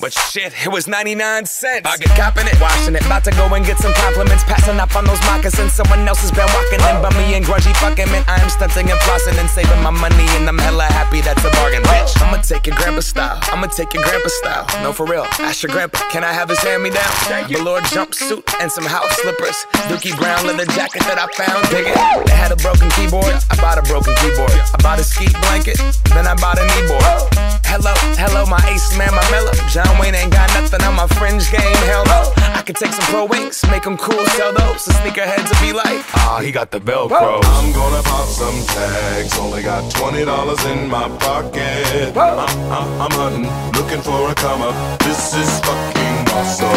But 0.00 0.14
shit, 0.14 0.54
it 0.64 0.72
was 0.72 0.88
99 0.88 1.44
cents. 1.44 1.84
I 1.84 1.98
get 1.98 2.08
copping 2.16 2.48
it, 2.48 2.58
washing 2.58 2.96
it. 2.96 3.04
About 3.04 3.22
to 3.24 3.32
go 3.32 3.44
and 3.52 3.66
get 3.66 3.76
some 3.76 3.92
compliments. 3.92 4.44
Passing 4.44 4.80
up 4.80 4.96
on 4.96 5.04
those 5.04 5.20
moccasins. 5.28 5.74
Someone 5.74 6.08
else 6.08 6.24
has 6.24 6.32
been 6.32 6.48
walking 6.56 6.80
in. 6.80 6.96
Bummy 7.04 7.36
and 7.36 7.44
grungy 7.44 7.76
fucking 7.76 8.08
man. 8.08 8.24
I 8.26 8.40
am 8.40 8.48
stunting 8.48 8.88
and 8.88 8.98
flossing 9.04 9.36
and 9.36 9.50
saving 9.50 9.76
my 9.84 9.90
money. 9.92 10.24
And 10.40 10.48
I'm 10.48 10.56
hella 10.56 10.84
happy 10.84 11.20
that's 11.20 11.44
a 11.44 11.50
bargain, 11.60 11.82
bitch. 11.84 12.16
Oh, 12.16 12.24
I'ma 12.24 12.40
take 12.40 12.66
your 12.66 12.76
grandpa 12.76 13.04
style. 13.04 13.38
I'ma 13.52 13.66
take 13.66 13.92
your 13.92 14.02
grandpa 14.02 14.28
style. 14.40 14.64
No, 14.82 14.94
for 14.94 15.04
real. 15.04 15.28
Ask 15.44 15.62
your 15.62 15.72
grandpa, 15.72 16.00
can 16.08 16.24
I 16.24 16.32
have 16.32 16.48
his 16.48 16.60
hand 16.60 16.82
me 16.82 16.88
down? 16.88 17.12
Velour 17.52 17.84
jumpsuit 17.92 18.40
and 18.56 18.72
some 18.72 18.88
house 18.88 19.12
slippers. 19.20 19.66
Dookie 19.92 20.16
brown 20.16 20.46
leather 20.46 20.64
jacket 20.72 21.04
that 21.04 21.20
I 21.20 21.28
found. 21.36 21.68
Dig 21.68 21.92
it. 21.92 22.26
They 22.26 22.32
had 22.32 22.52
a 22.52 22.56
broken 22.56 22.88
keyboard. 22.96 23.36
I 23.52 23.56
bought 23.60 23.76
a 23.76 23.82
broken 23.84 24.16
keyboard. 24.24 24.56
I 24.56 24.80
bought 24.80 24.98
a 24.98 25.04
ski 25.04 25.28
blanket. 25.44 25.76
Then 26.16 26.26
I 26.26 26.34
bought 26.40 26.56
a 26.56 26.64
kneeboard. 26.64 27.60
Hello, 27.70 27.94
hello, 28.18 28.42
my 28.46 28.58
ace 28.66 28.98
man, 28.98 29.14
my 29.14 29.22
mellow. 29.30 29.54
John 29.70 29.89
Wayne 29.98 30.14
ain't 30.14 30.32
got 30.32 30.52
nothing 30.54 30.82
on 30.82 30.94
my 30.94 31.06
fringe 31.18 31.50
game. 31.50 31.76
Hell 31.88 32.04
no. 32.06 32.32
I 32.54 32.62
could 32.62 32.76
take 32.76 32.92
some 32.92 33.04
pro 33.06 33.24
wings, 33.24 33.64
make 33.70 33.84
them 33.84 33.96
cool, 33.96 34.24
sell 34.36 34.52
those. 34.52 34.84
The 34.84 34.92
sneakerheads 35.00 35.48
will 35.48 35.62
be 35.66 35.72
like, 35.72 36.04
ah, 36.14 36.40
he 36.42 36.52
got 36.52 36.70
the 36.70 36.80
Velcro. 36.80 37.40
I'm 37.42 37.72
gonna 37.72 38.02
pop 38.02 38.28
some 38.28 38.58
tags. 38.66 39.38
Only 39.38 39.62
got 39.62 39.90
twenty 39.90 40.24
dollars 40.24 40.62
in 40.66 40.88
my 40.88 41.08
pocket. 41.18 42.16
I'm, 42.16 42.38
I'm, 42.38 43.00
I'm 43.02 43.10
hunting, 43.12 43.48
looking 43.72 44.02
for 44.02 44.30
a 44.30 44.34
come 44.34 44.62
up. 44.62 44.74
This 45.00 45.34
is 45.34 45.50
fucking 45.60 46.16
awesome. 46.36 46.68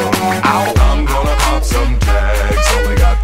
I'm 0.44 1.06
gonna 1.06 1.36
pop 1.44 1.64
some 1.64 2.00
tags. 2.00 2.68
Only 2.78 2.96
got 2.96 3.24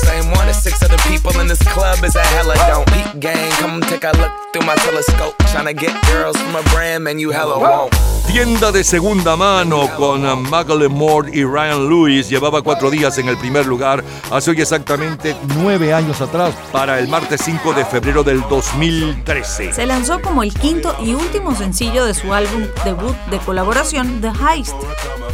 same 0.05 0.31
one 0.31 0.49
as 0.49 0.61
six 0.61 0.81
other 0.83 0.97
people 1.09 1.31
in 1.39 1.47
this 1.47 1.61
club 1.73 2.03
is 2.03 2.15
a 2.15 2.23
hella 2.35 2.55
don't. 2.67 2.87
Peak 2.93 3.19
gang, 3.19 3.51
come 3.61 3.81
take 3.81 4.03
a 4.03 4.11
look 4.17 4.31
through 4.51 4.65
my 4.65 4.75
telescope. 4.75 5.35
Tryna 5.51 5.77
get 5.77 5.93
girls 6.11 6.37
from 6.37 6.55
a 6.55 6.63
brand, 6.73 7.03
man, 7.03 7.19
you 7.19 7.31
hella 7.31 7.57
won't. 7.57 7.93
Tienda 8.27 8.71
de 8.71 8.83
segunda 8.83 9.35
mano 9.35 9.89
con 9.97 10.21
Macklemore 10.49 11.29
y 11.33 11.43
Ryan 11.43 11.89
Lewis 11.89 12.29
llevaba 12.29 12.61
cuatro 12.61 12.89
días 12.89 13.17
en 13.17 13.27
el 13.27 13.37
primer 13.37 13.65
lugar 13.65 14.05
hace 14.31 14.51
hoy 14.51 14.61
exactamente 14.61 15.35
nueve 15.57 15.93
años 15.93 16.21
atrás 16.21 16.53
para 16.71 16.99
el 16.99 17.09
martes 17.09 17.41
5 17.43 17.73
de 17.73 17.83
febrero 17.83 18.23
del 18.23 18.41
2013. 18.47 19.73
Se 19.73 19.85
lanzó 19.85 20.21
como 20.21 20.43
el 20.43 20.53
quinto 20.53 20.95
y 21.03 21.13
último 21.13 21.55
sencillo 21.55 22.05
de 22.05 22.13
su 22.13 22.33
álbum 22.33 22.63
debut 22.85 23.17
de 23.29 23.37
colaboración 23.39 24.21
The 24.21 24.31
Heist, 24.31 24.75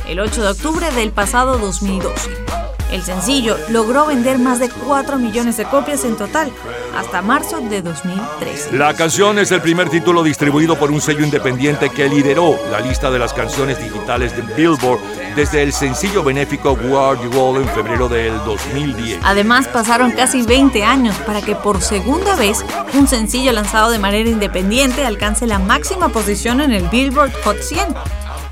el 0.07 0.19
8 0.19 0.41
de 0.41 0.49
octubre 0.49 0.89
del 0.91 1.11
pasado 1.11 1.59
2012. 1.59 2.76
El 2.91 3.03
sencillo 3.03 3.57
logró 3.69 4.05
vender 4.05 4.39
más 4.39 4.59
de 4.59 4.69
4 4.69 5.17
millones 5.17 5.57
de 5.57 5.65
copias 5.65 6.05
en 6.05 6.15
total 6.15 6.51
hasta 6.95 7.21
marzo 7.21 7.59
de 7.59 7.81
2013. 7.81 8.77
La 8.77 8.93
canción 8.93 9.37
es 9.39 9.51
el 9.51 9.61
primer 9.61 9.89
título 9.89 10.23
distribuido 10.23 10.77
por 10.77 10.91
un 10.91 11.01
sello 11.01 11.23
independiente 11.23 11.89
que 11.89 12.07
lideró 12.07 12.57
la 12.71 12.79
lista 12.79 13.11
de 13.11 13.19
las 13.19 13.33
canciones 13.33 13.79
digitales 13.79 14.35
de 14.35 14.41
Billboard 14.55 14.99
desde 15.35 15.63
el 15.63 15.73
sencillo 15.73 16.23
benéfico 16.23 16.71
Where 16.71 17.21
You 17.21 17.39
All 17.39 17.61
en 17.61 17.69
febrero 17.69 18.09
del 18.09 18.37
2010. 18.45 19.19
Además, 19.23 19.67
pasaron 19.67 20.11
casi 20.11 20.41
20 20.41 20.83
años 20.83 21.15
para 21.25 21.41
que 21.41 21.55
por 21.55 21.81
segunda 21.81 22.35
vez 22.35 22.65
un 22.93 23.07
sencillo 23.07 23.51
lanzado 23.51 23.91
de 23.91 23.99
manera 23.99 24.29
independiente 24.29 25.05
alcance 25.05 25.45
la 25.45 25.59
máxima 25.59 26.09
posición 26.09 26.61
en 26.61 26.71
el 26.71 26.87
Billboard 26.89 27.33
Hot 27.43 27.61
100, 27.61 27.85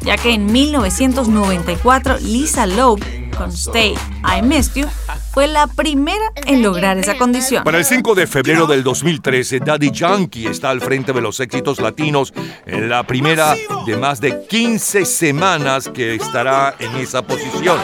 ya 0.06 0.18
que 0.18 0.34
en 0.34 0.46
1994 0.46 2.20
Lisa 2.20 2.68
Loeb 2.68 3.00
con 3.36 3.50
Stay 3.50 3.96
I 4.24 4.42
Missed 4.44 4.76
You 4.76 4.88
fue 5.34 5.48
la 5.48 5.68
primera 5.68 6.32
en 6.46 6.62
lograr 6.64 6.98
esa 6.98 7.18
condición. 7.18 7.64
Para 7.66 7.80
el 7.80 7.86
5 7.86 8.16
de 8.16 8.28
febrero 8.28 8.68
del 8.68 8.84
2013, 8.84 9.60
Daddy 9.60 9.92
Yankee 9.92 10.48
está 10.48 10.70
al 10.70 10.80
frente 10.80 11.12
de 11.12 11.20
los 11.20 11.40
éxitos 11.42 11.82
latinos 11.82 12.34
en 12.66 12.88
la 12.88 13.06
primera 13.06 13.56
de 13.86 13.98
más 13.98 14.22
de 14.22 14.46
15 14.48 15.06
semanas 15.06 15.90
que 15.90 16.16
estará 16.16 16.76
en 16.80 16.96
esa 16.96 17.22
posición. 17.24 17.78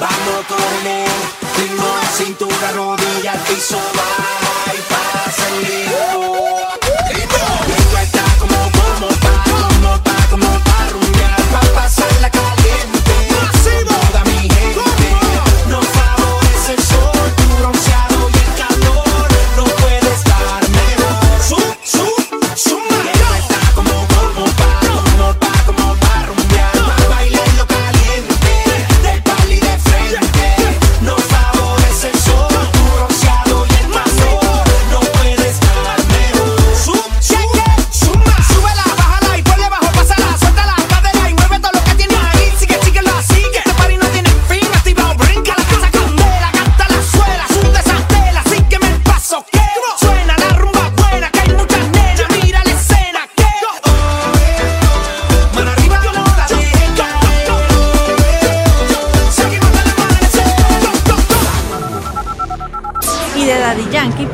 Vamos 0.00 0.42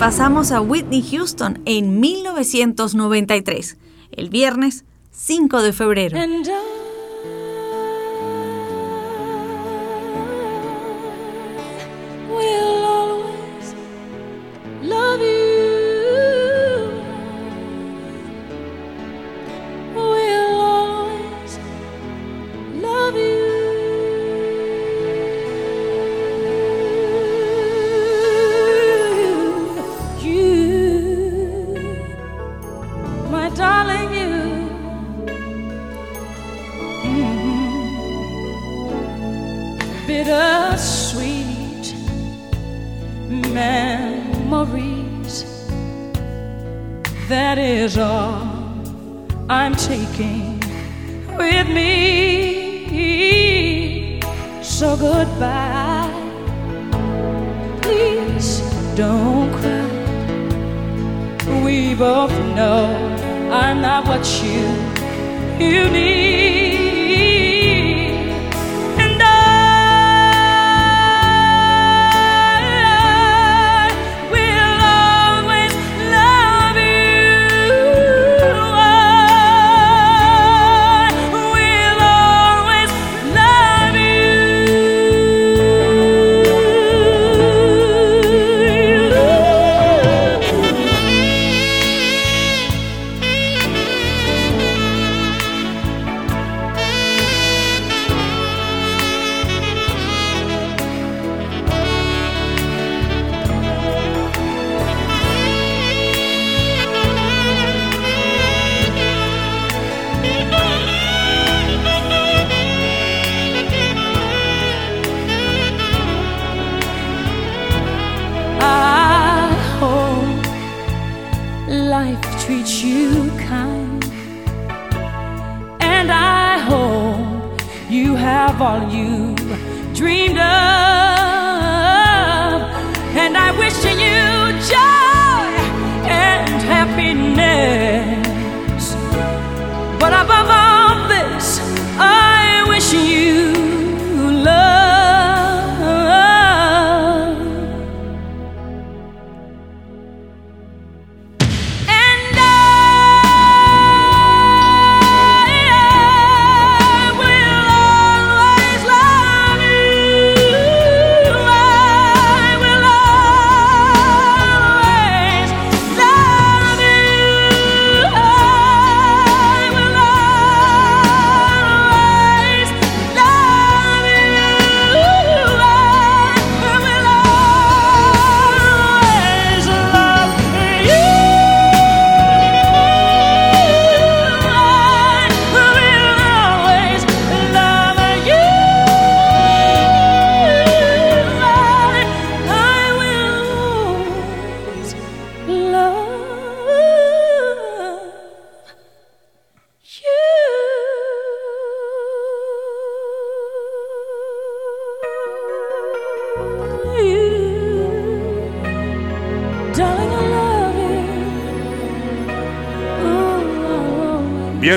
Pasamos 0.09 0.53
a 0.53 0.63
Whitney 0.63 1.03
Houston 1.03 1.61
en 1.67 2.01
1993, 2.01 3.77
el 4.13 4.31
viernes 4.31 4.87
5 5.11 5.61
de 5.61 5.75
febrero. 5.75 6.17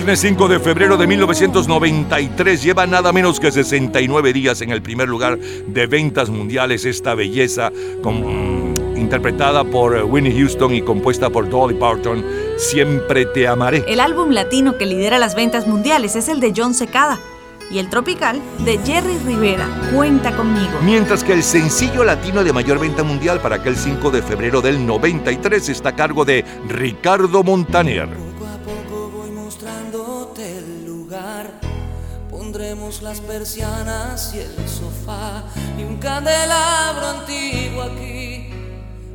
Viernes 0.01 0.21
5 0.21 0.47
de 0.47 0.59
febrero 0.59 0.97
de 0.97 1.05
1993 1.05 2.63
lleva 2.63 2.87
nada 2.87 3.13
menos 3.13 3.39
que 3.39 3.51
69 3.51 4.33
días 4.33 4.59
en 4.61 4.71
el 4.71 4.81
primer 4.81 5.07
lugar 5.07 5.37
de 5.37 5.85
ventas 5.85 6.31
mundiales 6.31 6.85
esta 6.85 7.13
belleza 7.13 7.71
con, 8.01 8.73
interpretada 8.97 9.63
por 9.63 9.93
Winnie 10.05 10.33
Houston 10.33 10.73
y 10.73 10.81
compuesta 10.81 11.29
por 11.29 11.47
Dolly 11.47 11.75
Parton, 11.75 12.25
Siempre 12.57 13.27
te 13.27 13.47
amaré. 13.47 13.85
El 13.87 13.99
álbum 13.99 14.31
latino 14.31 14.75
que 14.75 14.87
lidera 14.87 15.19
las 15.19 15.35
ventas 15.35 15.67
mundiales 15.67 16.15
es 16.15 16.29
el 16.29 16.39
de 16.39 16.51
John 16.57 16.73
Secada 16.73 17.19
y 17.69 17.77
el 17.77 17.87
tropical 17.87 18.41
de 18.65 18.79
Jerry 18.79 19.19
Rivera, 19.23 19.67
Cuenta 19.93 20.35
conmigo. 20.35 20.79
Mientras 20.83 21.23
que 21.23 21.33
el 21.33 21.43
sencillo 21.43 22.03
latino 22.03 22.43
de 22.43 22.51
mayor 22.51 22.79
venta 22.79 23.03
mundial 23.03 23.39
para 23.39 23.57
aquel 23.57 23.75
5 23.75 24.09
de 24.09 24.23
febrero 24.23 24.61
del 24.61 24.83
93 24.83 25.69
está 25.69 25.89
a 25.89 25.95
cargo 25.95 26.25
de 26.25 26.43
Ricardo 26.67 27.43
Montaner. 27.43 28.30
Las 32.99 33.21
persianas 33.21 34.35
y 34.35 34.39
el 34.39 34.69
sofá 34.69 35.43
y 35.75 35.83
un 35.83 35.97
candelabro 35.97 37.07
antiguo 37.07 37.83
aquí, 37.83 38.49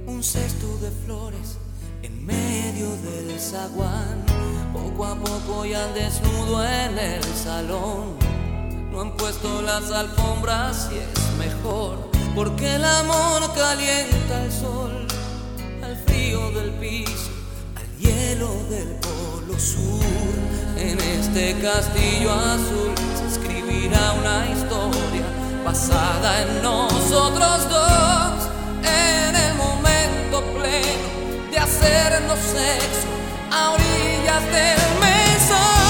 un 0.07 0.25
cesto 0.25 0.79
de 0.79 0.91
flores 1.05 1.59
en 2.03 2.25
medio 2.25 2.89
del 2.97 3.39
zaguán. 3.39 4.25
Poco 4.73 5.05
a 5.05 5.15
poco 5.15 5.67
y 5.67 5.75
al 5.75 5.95
desnudo 5.95 6.65
en 6.65 6.99
el 6.99 7.23
salón. 7.23 8.17
No 8.91 9.03
han 9.03 9.17
puesto 9.17 9.63
las 9.63 9.93
alfombras 9.93 10.89
y 10.91 10.97
es 10.97 11.37
mejor, 11.39 12.11
porque 12.35 12.75
el 12.75 12.85
amor 12.85 13.43
calienta 13.55 14.45
el 14.45 14.53
sol, 14.53 15.07
al 15.85 15.97
frío 16.07 16.51
del 16.53 16.71
piso, 16.81 17.31
al 17.77 17.99
hielo 17.99 18.51
del 18.69 18.99
En 20.77 21.01
este 21.01 21.59
castillo 21.63 22.31
azul 22.31 22.93
se 23.17 23.27
escribirá 23.27 24.13
una 24.13 24.47
historia 24.53 25.25
basada 25.65 26.43
en 26.43 26.63
nosotros 26.63 27.67
dos, 27.71 28.51
en 28.85 29.35
el 29.35 29.55
momento 29.55 30.43
pleno 30.53 31.51
de 31.51 31.59
hacernos 31.59 32.39
sexo 32.39 33.09
a 33.51 33.71
orillas 33.71 34.45
del 34.53 35.01
mesón. 35.01 35.86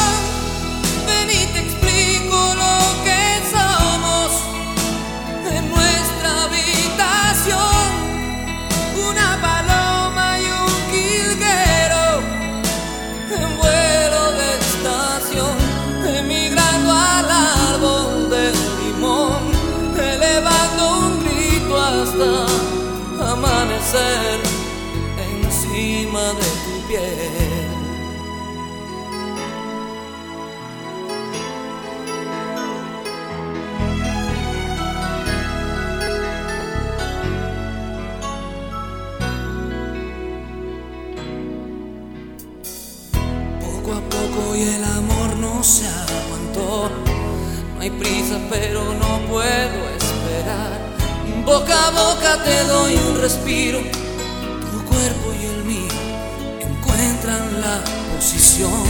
Hay 47.86 47.90
prisa, 47.90 48.38
pero 48.50 48.82
no 48.94 49.20
puedo 49.28 49.78
esperar. 50.00 50.72
Boca 51.44 51.86
a 51.86 51.90
boca 51.90 52.42
te 52.42 52.64
doy 52.64 52.96
un 52.96 53.20
respiro. 53.20 53.78
Tu 53.78 54.84
cuerpo 54.84 55.32
y 55.40 55.44
el 55.46 55.64
mío 55.64 55.94
encuentran 56.60 57.60
la 57.60 57.78
posición. 58.12 58.86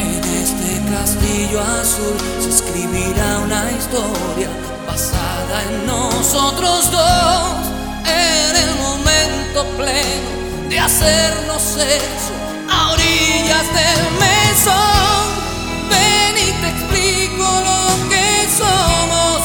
En 0.00 0.24
este 0.42 0.72
castillo 0.90 1.60
azul 1.60 2.16
se 2.40 2.48
escribirá 2.50 3.38
una 3.44 3.70
historia 3.70 4.48
basada 4.86 5.62
en 5.68 5.86
nosotros 5.86 6.90
dos. 6.90 7.66
En 8.06 8.56
el 8.56 8.74
momento 8.86 9.64
pleno 9.76 10.68
de 10.68 10.80
hacernos 10.80 11.62
sexo 11.62 12.34
a 12.68 12.90
orillas 12.92 13.66
del 13.78 14.02
mesón. 14.18 15.26
Somos 18.56 19.40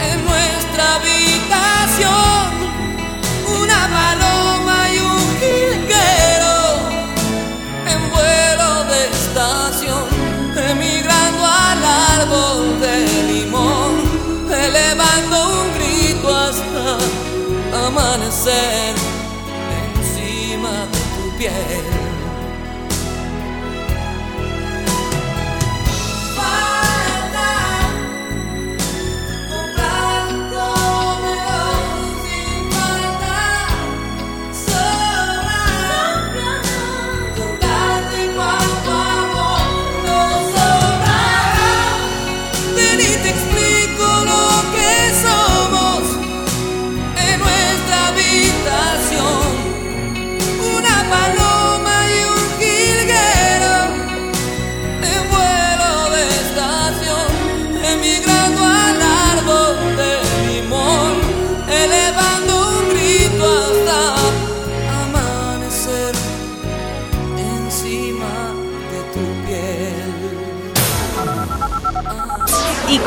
en 0.00 0.24
nuestra 0.24 0.96
habitación. 0.96 2.44
Una 3.62 3.80
paloma 3.98 4.78
y 4.94 4.98
un 4.98 5.22
jilguero 5.40 6.58
en 7.92 8.00
vuelo 8.10 8.84
de 8.90 9.00
estación, 9.16 10.04
emigrando 10.70 11.44
al 11.44 11.84
árbol 12.18 12.80
de 12.80 12.94
limón, 13.32 13.92
elevando 14.50 15.36
un 15.60 15.66
grito 15.76 16.28
hasta 16.34 17.86
amanecer 17.86 18.94
encima 19.84 20.72
de 20.92 21.00
tu 21.14 21.38
piel. 21.38 21.89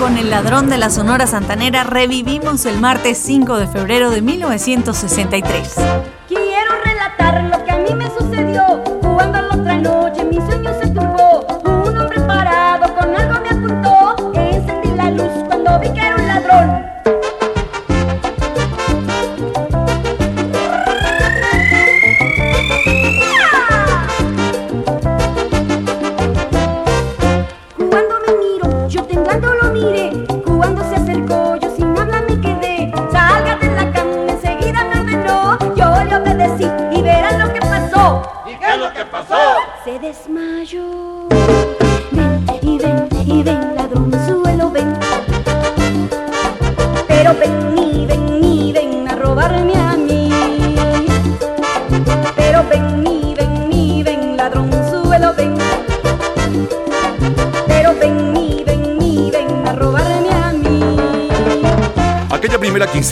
Con 0.04 0.18
el 0.18 0.30
ladrón 0.30 0.70
de 0.70 0.78
la 0.78 0.90
Sonora 0.90 1.28
Santanera 1.28 1.86
revivimos 1.86 2.66
el 2.66 2.78
martes 2.82 3.18
5 3.20 3.56
de 3.56 3.68
febrero 3.68 4.12
de 4.12 4.22
1963. 4.22 5.76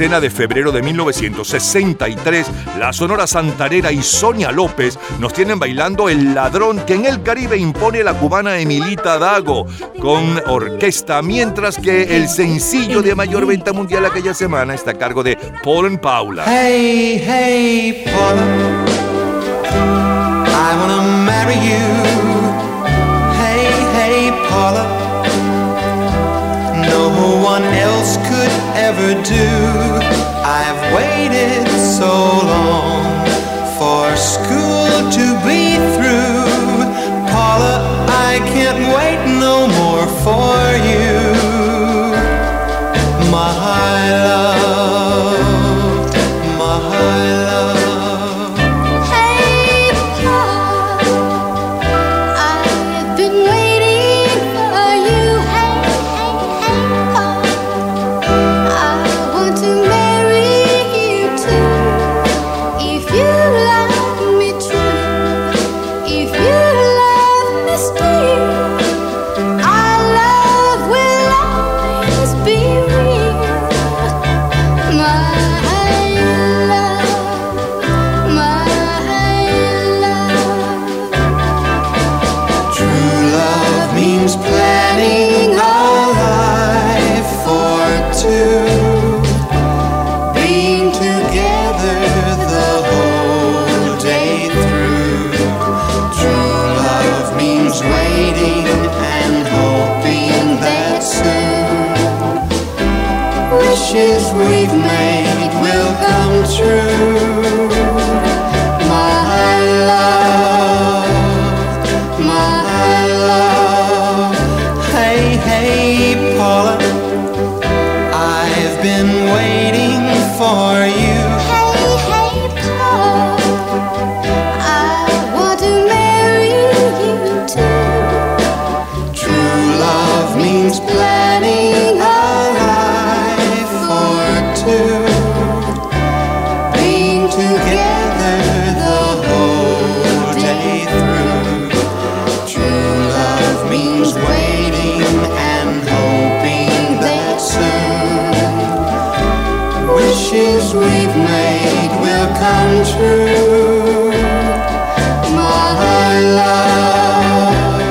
Quincena 0.02 0.20
de 0.20 0.32
febrero 0.32 0.72
de 0.72 0.82
1963, 0.82 2.48
la 2.80 2.92
Sonora 2.92 3.28
Santanera 3.28 3.92
y 3.92 4.02
Sonia 4.02 4.52
López 4.52 4.98
nos 5.20 5.32
tienen 5.32 5.60
bailando 5.60 6.10
El 6.10 6.34
Ladrón 6.34 6.80
que 6.88 6.96
en 6.96 7.06
el 7.06 7.22
Caribe 7.22 7.56
impone 7.56 8.04
la 8.04 8.16
cubana 8.16 8.58
Emilita 8.58 9.20
Dago 9.20 9.68
con 10.00 10.42
orquesta, 10.48 11.22
mientras 11.22 11.78
que 11.78 12.18
el 12.18 12.28
sencillo 12.30 13.04
de 13.04 13.14
mayor 13.14 13.46
venta 13.46 13.74
mundial 13.74 14.04
aquella 14.04 14.34
semana 14.34 14.74
está 14.74 14.90
a 14.90 14.96
cargo 14.96 15.22
de 15.22 15.38
Paul 15.64 15.86
and 15.86 16.00
Paula. 16.00 16.46
Hey, 16.48 17.22
hey, 17.24 18.04
Paula, 18.06 18.42
I 20.48 20.78
wanna 20.80 21.26
marry 21.28 21.54
you. 21.54 21.78
Hey, 23.38 23.70
hey, 23.94 24.34
Paula, 24.50 25.01
could 29.02 29.18
ever 29.18 29.24
do. 29.24 29.50
I've 30.44 30.82
waited 30.96 31.68
so 31.98 32.14
long 32.54 33.26
for 33.78 34.16
school 34.16 34.92
to 35.18 35.26
be 35.48 35.76
through. 35.96 36.46
Paula, 37.32 37.76
I 38.30 38.40
can't 38.54 38.82
wait 38.96 39.22
no 39.40 39.68
more 39.80 40.08
for 40.24 40.58
you. 40.90 41.31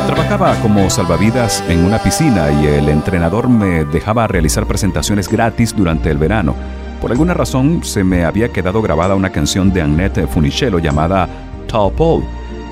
Trabajaba 0.06 0.54
como 0.60 0.88
salvavidas 0.90 1.62
en 1.68 1.84
una 1.84 2.02
piscina 2.02 2.50
y 2.50 2.66
el 2.66 2.88
entrenador 2.88 3.48
me 3.48 3.84
dejaba 3.84 4.26
realizar 4.26 4.66
presentaciones 4.66 5.28
gratis 5.28 5.74
durante 5.76 6.10
el 6.10 6.18
verano. 6.18 6.54
Por 7.00 7.10
alguna 7.10 7.34
razón 7.34 7.82
se 7.82 8.04
me 8.04 8.24
había 8.24 8.50
quedado 8.50 8.82
grabada 8.82 9.14
una 9.14 9.30
canción 9.30 9.72
de 9.72 9.82
Annette 9.82 10.28
Funicello 10.28 10.78
llamada 10.78 11.28
Tall 11.66 11.92
Paul. 11.92 12.24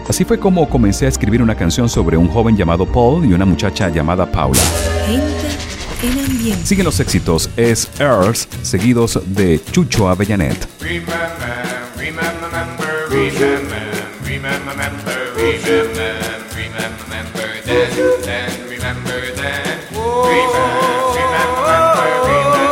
Así 0.08 0.24
fue 0.24 0.38
como 0.38 0.68
comencé 0.68 1.06
a 1.06 1.08
escribir 1.08 1.42
una 1.42 1.54
canción 1.54 1.88
sobre 1.88 2.16
un 2.16 2.28
joven 2.28 2.56
llamado 2.56 2.86
Paul 2.86 3.24
y 3.26 3.32
una 3.32 3.44
muchacha 3.44 3.88
llamada 3.90 4.24
Paula. 4.30 4.60
Siguen 6.64 6.84
los 6.84 7.00
éxitos 7.00 7.50
Es 7.56 7.88
Earth, 7.98 8.50
seguidos 8.62 9.20
de 9.26 9.60
Chucho 9.72 10.08
Avellanet. 10.08 10.68
Remember, 10.80 11.77
remember, 12.08 12.46
remember, 12.46 13.06
remember, 13.10 13.84
remember, 14.24 15.28
remember, 15.36 15.92
remember 16.56 17.48
then, 17.64 18.22
then, 18.22 18.68
remember 18.70 19.20
then. 19.36 19.78
Remember, 19.92 20.64
remember, 21.18 21.68
remember, 22.08 22.64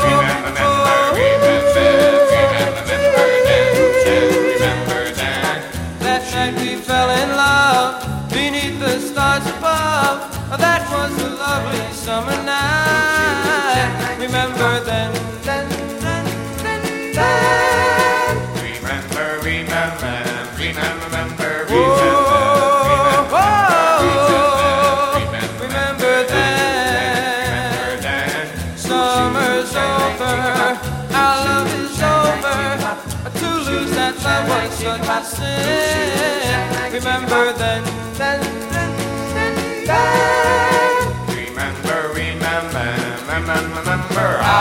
remember, 0.00 0.54
remember, 1.10 1.50
remember 2.78 3.26
then, 3.46 3.74
then, 4.04 4.28
remember 4.52 5.02
then. 5.18 5.58
That 5.98 6.22
night 6.32 6.54
we 6.62 6.76
fell 6.76 7.10
in 7.10 7.28
love 7.30 8.30
beneath 8.30 8.78
the 8.78 9.00
stars 9.00 9.46
above. 9.46 10.30
That 10.58 10.82
was 10.92 11.12
a 11.22 11.30
lovely 11.30 11.92
summer 11.92 12.42
night. 12.44 12.79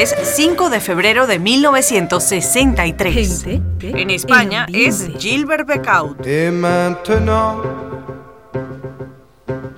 martes 0.00 0.16
5 0.24 0.70
de 0.70 0.80
febrero 0.80 1.26
de 1.26 1.38
1963. 1.38 3.44
En 3.92 4.10
España 4.10 4.66
es 4.72 5.10
Gilbert 5.18 5.66
Becaud. 5.66 6.16
Et 6.24 6.50
maintenant, 6.50 7.60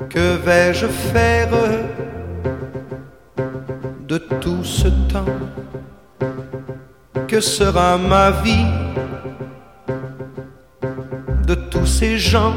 que 0.08 0.36
vais-je 0.44 0.86
faire 0.86 1.48
de 4.06 4.18
tout 4.18 4.62
ce 4.62 4.86
temps 5.12 5.24
Que 7.26 7.40
sera 7.40 7.98
ma 7.98 8.30
vie 8.30 8.66
de 11.46 11.54
tous 11.54 11.86
ces 11.86 12.16
gens 12.16 12.54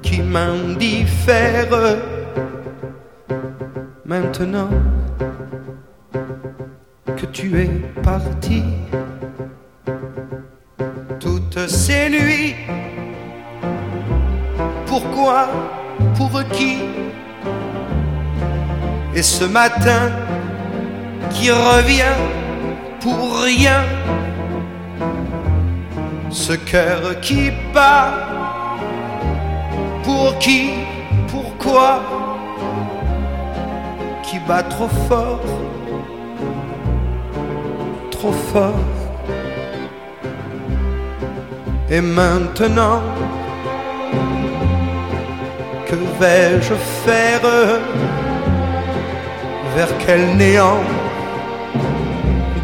qui 0.00 0.20
m'indiffèrent 0.20 1.96
Maintenant 4.04 4.70
que 7.18 7.26
tu 7.26 7.60
es 7.60 7.70
parti, 8.02 8.62
toutes 11.18 11.68
ces 11.68 12.08
nuits, 12.08 12.54
pourquoi, 14.86 15.48
pour 16.16 16.40
qui? 16.52 16.78
Et 19.16 19.22
ce 19.22 19.44
matin 19.44 20.12
qui 21.30 21.50
revient 21.50 22.16
pour 23.00 23.40
rien, 23.42 23.82
ce 26.30 26.52
cœur 26.52 27.18
qui 27.20 27.50
bat, 27.74 28.12
pour 30.04 30.38
qui, 30.38 30.70
pourquoi? 31.26 32.00
Qui 34.22 34.38
bat 34.46 34.62
trop 34.62 34.88
fort, 35.08 35.40
Et 41.90 42.00
maintenant, 42.00 43.00
que 45.86 45.96
vais-je 46.20 46.74
faire 47.04 47.40
Vers 49.74 49.92
quel 50.04 50.36
néant 50.36 50.82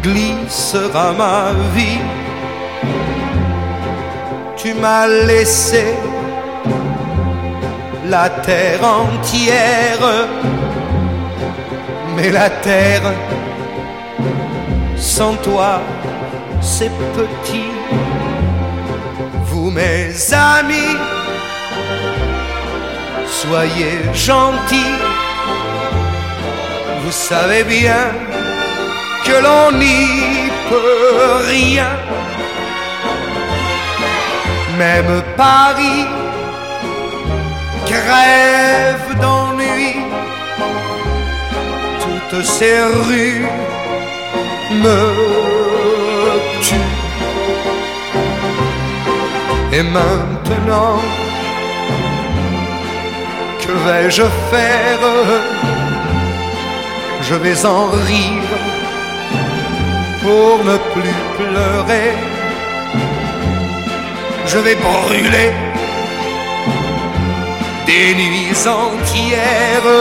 glissera 0.03 1.13
ma 1.13 1.51
vie? 1.73 2.01
Tu 4.57 4.73
m'as 4.73 5.07
laissé 5.07 5.85
la 8.07 8.29
terre 8.29 8.83
entière 8.83 10.27
mais 12.15 12.31
la 12.31 12.49
terre, 12.49 13.13
sans 15.05 15.35
toi, 15.35 15.81
c'est 16.61 16.91
petit. 17.13 17.71
Vous, 19.47 19.69
mes 19.69 20.11
amis, 20.33 20.97
soyez 23.27 23.97
gentils. 24.13 24.99
Vous 27.03 27.11
savez 27.11 27.63
bien 27.63 28.03
que 29.25 29.35
l'on 29.45 29.77
n'y 29.77 30.49
peut 30.69 31.45
rien. 31.49 31.91
Même 34.79 35.21
Paris 35.37 36.05
crève 37.85 39.07
d'ennui 39.21 39.95
toutes 42.01 42.43
ces 42.43 42.81
rues 43.07 43.45
me 44.71 44.99
tuent. 46.61 46.93
Et 49.71 49.83
maintenant, 49.83 50.99
que 53.61 53.71
vais-je 53.85 54.23
faire? 54.51 55.05
Je 57.21 57.35
vais 57.35 57.65
en 57.65 57.87
rire 58.11 58.53
pour 60.21 60.63
ne 60.63 60.77
plus 60.93 61.17
pleurer. 61.37 62.13
Je 64.45 64.57
vais 64.59 64.75
brûler 64.75 65.51
des 67.85 68.13
nuits 68.15 68.63
entières 68.67 69.91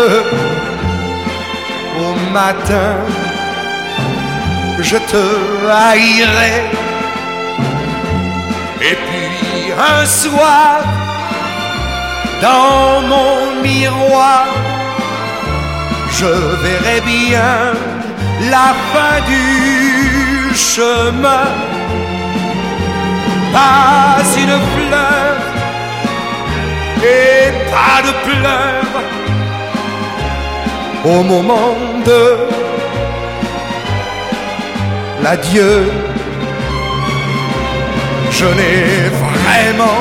au 1.98 2.12
matin, 2.32 2.96
je 4.80 4.96
te 4.96 5.24
haïrai. 5.70 6.62
Et 8.80 8.96
puis 9.06 9.72
un 9.72 10.04
soir, 10.04 10.80
dans 12.42 13.00
mon 13.12 13.62
miroir, 13.62 14.46
je 16.12 16.26
verrai 16.64 17.00
bien 17.00 17.72
la 18.50 18.74
fin 18.92 19.20
du 19.26 20.54
chemin. 20.54 21.48
Pas 23.52 24.22
une 24.36 24.58
fleur 24.74 25.36
et 27.02 27.52
pas 27.70 28.02
de 28.06 28.12
pleurs 28.26 29.02
au 31.04 31.22
moment 31.22 31.76
de 32.04 32.20
l'adieu. 35.24 35.90
Je 38.30 38.48
n'ai 38.58 39.08
vraiment 39.18 39.98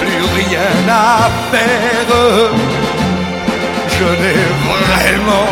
plus 0.00 0.22
rien 0.40 0.70
à 0.88 1.28
faire. 1.50 2.12
Je 3.96 4.08
n'ai 4.20 4.40
vraiment 4.70 5.48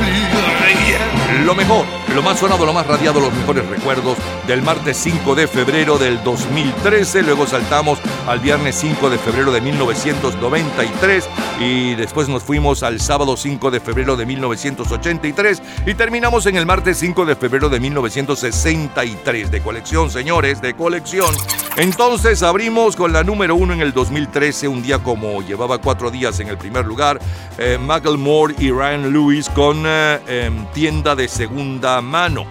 plus 0.00 0.24
rien. 0.70 1.44
Lo 1.46 1.54
mejor, 1.54 1.84
lo 2.14 2.22
más 2.22 2.38
sonado, 2.40 2.66
lo 2.66 2.72
más 2.72 2.86
radiado, 2.86 3.20
los 3.20 3.32
mejores 3.32 3.64
recuerdos 3.68 4.16
del 4.48 4.62
martes 4.62 4.96
5 4.96 5.36
de 5.36 5.46
febrero 5.46 5.96
del 5.96 6.22
2013. 6.24 7.22
Luego 7.22 7.46
saltamos 7.46 8.00
al 8.28 8.40
viernes 8.40 8.76
5 8.76 9.08
de 9.08 9.16
febrero 9.16 9.50
de 9.52 9.62
1993 9.62 11.28
y 11.60 11.94
después 11.94 12.28
nos 12.28 12.42
fuimos 12.42 12.82
al 12.82 13.00
sábado 13.00 13.38
5 13.38 13.70
de 13.70 13.80
febrero 13.80 14.16
de 14.16 14.26
1983 14.26 15.62
y 15.86 15.94
terminamos 15.94 16.44
en 16.44 16.56
el 16.56 16.66
martes 16.66 16.98
5 16.98 17.24
de 17.24 17.36
febrero 17.36 17.70
de 17.70 17.80
1963. 17.80 19.50
De 19.50 19.62
colección, 19.62 20.10
señores, 20.10 20.60
de 20.60 20.74
colección. 20.74 21.34
Entonces 21.78 22.42
abrimos 22.42 22.96
con 22.96 23.14
la 23.14 23.24
número 23.24 23.56
uno 23.56 23.72
en 23.72 23.80
el 23.80 23.94
2013, 23.94 24.68
un 24.68 24.82
día 24.82 24.98
como 24.98 25.40
llevaba 25.40 25.78
cuatro 25.78 26.10
días 26.10 26.38
en 26.40 26.48
el 26.48 26.58
primer 26.58 26.84
lugar, 26.84 27.18
eh, 27.56 27.78
Macklemore 27.80 28.54
y 28.58 28.70
Ryan 28.70 29.10
Lewis 29.10 29.48
con 29.48 29.84
eh, 29.86 30.18
em, 30.26 30.66
tienda 30.74 31.16
de 31.16 31.28
segunda 31.28 32.02
mano. 32.02 32.44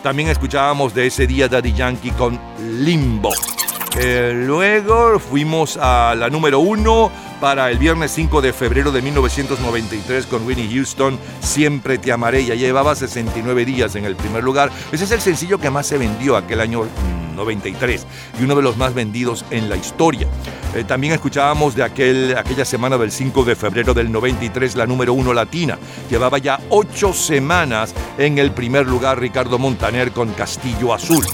También 0.00 0.28
escuchábamos 0.28 0.94
de 0.94 1.06
ese 1.08 1.26
día 1.26 1.48
Daddy 1.48 1.72
Yankee 1.72 2.10
con 2.12 2.38
Limbo. 2.60 3.30
Eh, 3.96 4.32
luego 4.34 5.20
fuimos 5.20 5.76
a 5.76 6.16
la 6.16 6.28
número 6.28 6.58
uno 6.58 7.12
para 7.40 7.70
el 7.70 7.78
viernes 7.78 8.10
5 8.12 8.40
de 8.40 8.52
febrero 8.52 8.90
de 8.90 9.02
1993 9.02 10.26
con 10.26 10.44
Winnie 10.46 10.68
Houston, 10.74 11.18
Siempre 11.40 11.98
te 11.98 12.10
amaré. 12.10 12.44
Ya 12.44 12.54
llevaba 12.54 12.94
69 12.94 13.64
días 13.64 13.94
en 13.94 14.04
el 14.04 14.16
primer 14.16 14.42
lugar. 14.42 14.70
Ese 14.90 15.04
es 15.04 15.10
el 15.12 15.20
sencillo 15.20 15.58
que 15.58 15.70
más 15.70 15.86
se 15.86 15.98
vendió 15.98 16.36
aquel 16.36 16.60
año 16.60 16.82
mm, 16.82 17.36
93 17.36 18.06
y 18.40 18.44
uno 18.44 18.56
de 18.56 18.62
los 18.62 18.76
más 18.76 18.94
vendidos 18.94 19.44
en 19.50 19.68
la 19.68 19.76
historia. 19.76 20.26
Eh, 20.74 20.82
también 20.82 21.12
escuchábamos 21.12 21.76
de 21.76 21.84
aquel, 21.84 22.36
aquella 22.36 22.64
semana 22.64 22.98
del 22.98 23.12
5 23.12 23.44
de 23.44 23.54
febrero 23.54 23.94
del 23.94 24.10
93 24.10 24.74
la 24.74 24.86
número 24.86 25.12
uno 25.12 25.32
latina. 25.32 25.78
Llevaba 26.10 26.38
ya 26.38 26.58
ocho 26.70 27.12
semanas 27.12 27.94
en 28.18 28.38
el 28.38 28.50
primer 28.50 28.86
lugar 28.86 29.20
Ricardo 29.20 29.58
Montaner 29.58 30.10
con 30.10 30.32
Castillo 30.32 30.92
Azul. 30.92 31.24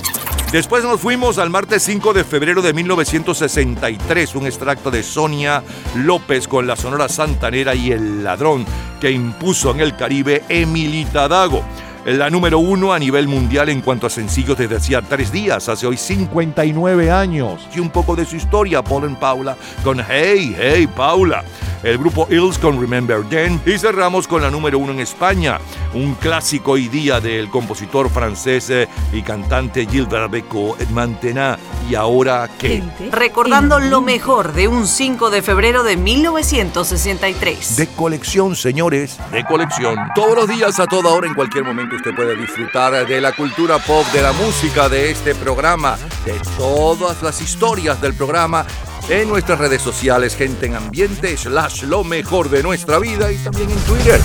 Después 0.53 0.82
nos 0.82 1.01
fuimos 1.01 1.38
al 1.38 1.48
martes 1.48 1.84
5 1.84 2.12
de 2.12 2.24
febrero 2.24 2.61
de 2.61 2.72
1963, 2.72 4.34
un 4.34 4.46
extracto 4.46 4.90
de 4.90 5.05
Sonia 5.05 5.62
López 5.94 6.48
con 6.48 6.66
la 6.66 6.74
Sonora 6.74 7.09
Santanera 7.09 7.76
y 7.76 7.92
El 7.92 8.24
Ladrón 8.24 8.66
que 9.01 9.12
impuso 9.12 9.70
en 9.70 9.78
el 9.78 9.94
Caribe 9.94 10.42
Emilita 10.48 11.28
Dago. 11.28 11.62
La 12.07 12.30
número 12.30 12.59
uno 12.59 12.94
a 12.94 12.98
nivel 12.98 13.28
mundial 13.28 13.68
en 13.68 13.82
cuanto 13.82 14.07
a 14.07 14.11
sencillos 14.11 14.57
desde 14.57 14.76
hacía 14.76 15.03
tres 15.03 15.30
días, 15.30 15.68
hace 15.68 15.86
hoy 15.86 15.98
59 15.98 17.11
años. 17.11 17.68
Y 17.74 17.78
un 17.78 17.90
poco 17.90 18.16
de 18.16 18.24
su 18.24 18.36
historia, 18.36 18.82
Paul 18.82 19.05
and 19.05 19.18
Paula, 19.18 19.57
con 19.84 20.01
Hey, 20.01 20.57
Hey, 20.59 20.86
Paula. 20.86 21.44
el 21.82 21.98
grupo 21.98 22.26
Hills 22.30 22.59
con 22.59 22.80
Remember 22.80 23.22
Then 23.28 23.61
y 23.66 23.78
cerramos 23.78 24.26
con 24.26 24.42
la 24.42 24.51
número 24.51 24.78
uno 24.78 24.92
en 24.92 25.01
España, 25.01 25.59
un 25.94 26.14
clásico 26.14 26.72
hoy 26.72 26.88
día 26.88 27.20
del 27.20 27.48
compositor 27.48 28.11
francés 28.11 28.70
eh, 28.70 28.88
y 29.12 29.22
cantante 29.22 29.86
Gilbert 29.86 30.30
Beco, 30.30 30.76
Mantena. 30.92 31.59
¿Y 31.91 31.97
ahora 31.97 32.49
qué? 32.57 32.84
Recordando 33.11 33.80
lo 33.80 34.01
mejor 34.01 34.53
de 34.53 34.68
un 34.68 34.86
5 34.86 35.28
de 35.28 35.43
febrero 35.43 35.82
de 35.82 35.97
1963. 35.97 37.74
De 37.74 37.88
colección, 37.88 38.55
señores, 38.55 39.18
de 39.32 39.45
colección. 39.45 39.97
Todos 40.14 40.36
los 40.36 40.49
días, 40.49 40.78
a 40.78 40.86
toda 40.86 41.11
hora, 41.11 41.26
en 41.26 41.34
cualquier 41.34 41.64
momento, 41.64 41.97
usted 41.97 42.14
puede 42.14 42.36
disfrutar 42.36 43.05
de 43.09 43.20
la 43.20 43.32
cultura 43.32 43.80
pop, 43.80 44.07
de 44.12 44.22
la 44.22 44.30
música, 44.30 44.88
de 44.88 45.11
este 45.11 45.34
programa, 45.34 45.99
de 46.24 46.41
todas 46.57 47.24
las 47.24 47.41
historias 47.41 48.01
del 48.01 48.14
programa 48.14 48.64
en 49.09 49.28
nuestras 49.28 49.59
redes 49.59 49.82
sociales, 49.82 50.36
gente 50.36 50.66
en 50.66 50.76
ambiente, 50.76 51.36
slash 51.36 51.82
lo 51.82 52.05
mejor 52.05 52.51
de 52.51 52.62
nuestra 52.62 53.01
vida 53.01 53.32
y 53.32 53.38
también 53.38 53.68
en 53.68 53.78
Twitter. 53.80 54.20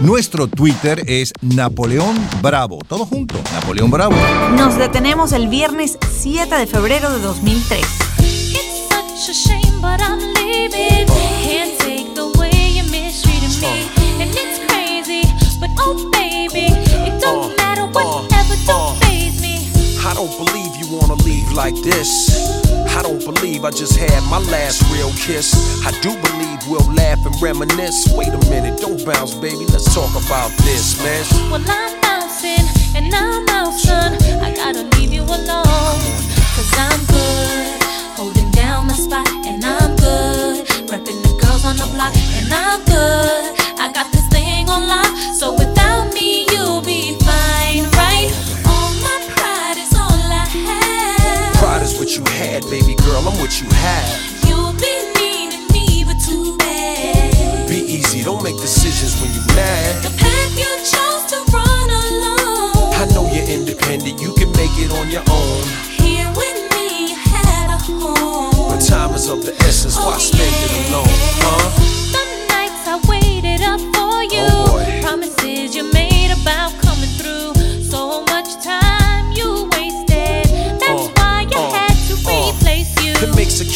Nuestro 0.00 0.46
Twitter 0.46 1.02
es 1.06 1.32
Napoleón 1.40 2.16
Bravo. 2.40 2.78
Todo 2.86 3.04
junto, 3.04 3.34
Napoleón 3.52 3.90
Bravo. 3.90 4.14
Nos 4.56 4.78
detenemos 4.78 5.32
el 5.32 5.48
viernes 5.48 5.98
7 6.10 6.54
de 6.54 6.66
febrero 6.66 7.10
de 7.10 7.20
2003. 7.20 8.08
such 9.18 9.30
a 9.30 9.34
shame, 9.34 9.80
but 9.80 10.00
I'm 10.00 10.18
leaving. 10.34 11.06
Can't 11.42 11.78
take 11.80 12.14
the 12.14 12.28
way 12.38 12.70
you 12.76 12.84
mistreated 12.84 13.50
me, 13.60 13.88
and 14.22 14.30
it's 14.30 14.58
crazy, 14.66 15.22
but 15.60 15.70
oh 15.78 16.08
baby, 16.12 16.66
it 17.06 17.20
don't 17.20 17.56
matter 17.56 17.86
whatever, 17.86 18.54
don't 18.66 18.96
faze 18.98 19.02
me. 19.02 19.07
I 20.04 20.14
don't 20.14 20.30
believe 20.36 20.76
you 20.76 20.86
wanna 20.96 21.14
leave 21.24 21.50
like 21.52 21.74
this. 21.82 22.30
I 22.96 23.02
don't 23.02 23.24
believe 23.24 23.64
I 23.64 23.70
just 23.70 23.96
had 23.96 24.22
my 24.30 24.38
last 24.50 24.82
real 24.92 25.10
kiss. 25.12 25.54
I 25.86 25.90
do 26.00 26.10
believe 26.10 26.58
we'll 26.68 26.92
laugh 26.94 27.24
and 27.26 27.34
reminisce. 27.42 28.08
Wait 28.14 28.28
a 28.28 28.38
minute, 28.50 28.80
don't 28.80 29.04
bounce, 29.04 29.34
baby. 29.34 29.64
Let's 29.66 29.92
talk 29.94 30.10
about 30.10 30.50
this, 30.64 30.98
man. 31.02 31.24
Well, 31.50 31.62
I'm 31.66 32.00
bouncing 32.00 32.66
and 32.96 33.14
I'm 33.14 33.48
out, 33.48 33.74
son. 33.74 34.14
I 34.42 34.54
gotta 34.54 34.84
leave 34.96 35.12
you 35.12 35.22
alone, 35.22 36.00
cause 36.54 36.72
I'm 36.76 37.00
good, 37.06 37.82
holding 38.18 38.50
down 38.50 38.86
my 38.86 38.94
spot, 38.94 39.28
and 39.46 39.64
I'm 39.64 39.96
good, 39.96 40.66
repping 40.90 41.20
the 41.22 41.38
girls 41.40 41.64
on 41.64 41.76
the 41.76 41.86
block, 41.94 42.14
and 42.16 42.52
I'm 42.52 42.84
good. 42.84 43.54
I 43.78 43.92
got 43.92 44.10
this 44.12 44.26
thing 44.28 44.68
on 44.68 44.86
lock, 44.88 45.10
so 45.34 45.52
without 45.52 45.77
girl. 53.18 53.32
I'm 53.32 53.38
what 53.38 53.60
you 53.60 53.68
have. 53.68 54.46
You'll 54.46 54.72
be 54.74 55.12
needing 55.18 55.66
me, 55.72 56.04
but 56.04 56.20
too 56.20 56.56
bad. 56.58 57.68
Be 57.68 57.76
easy, 57.76 58.22
don't 58.22 58.42
make 58.42 58.56
decisions 58.56 59.20
when 59.20 59.32
you're 59.32 59.56
mad. 59.56 60.02
The 60.02 60.10
path 60.16 60.52
you 60.58 60.70
chose 60.84 61.24
to 61.32 61.38
run 61.52 61.90
alone. 61.90 62.94
I 62.94 63.06
know 63.14 63.30
you're 63.32 63.48
independent, 63.48 64.20
you 64.20 64.32
can 64.34 64.50
make 64.52 64.74
it 64.78 64.90
on 64.92 65.10
your 65.10 65.24
own. 65.30 65.62
Here 65.98 66.28
with 66.36 66.58
me, 66.72 67.10
you 67.10 67.16
had 67.16 67.70
a 67.70 67.78
home. 67.78 68.70
But 68.70 68.80
time 68.80 69.14
is 69.14 69.28
of 69.28 69.44
the 69.44 69.54
essence, 69.62 69.96
why 69.96 70.14
oh, 70.14 70.18
spend 70.18 70.54
it 70.64 70.88
alone, 70.88 71.06
huh? 71.42 71.68
The 72.14 72.24
nights 72.54 72.86
I 72.86 72.96
waited 73.08 73.62
up 73.62 73.80
for 73.94 74.22
you. 74.22 74.46
Oh, 74.46 74.72
boy. 74.72 75.02
Promises 75.02 75.74
you 75.74 75.84
made 75.92 75.97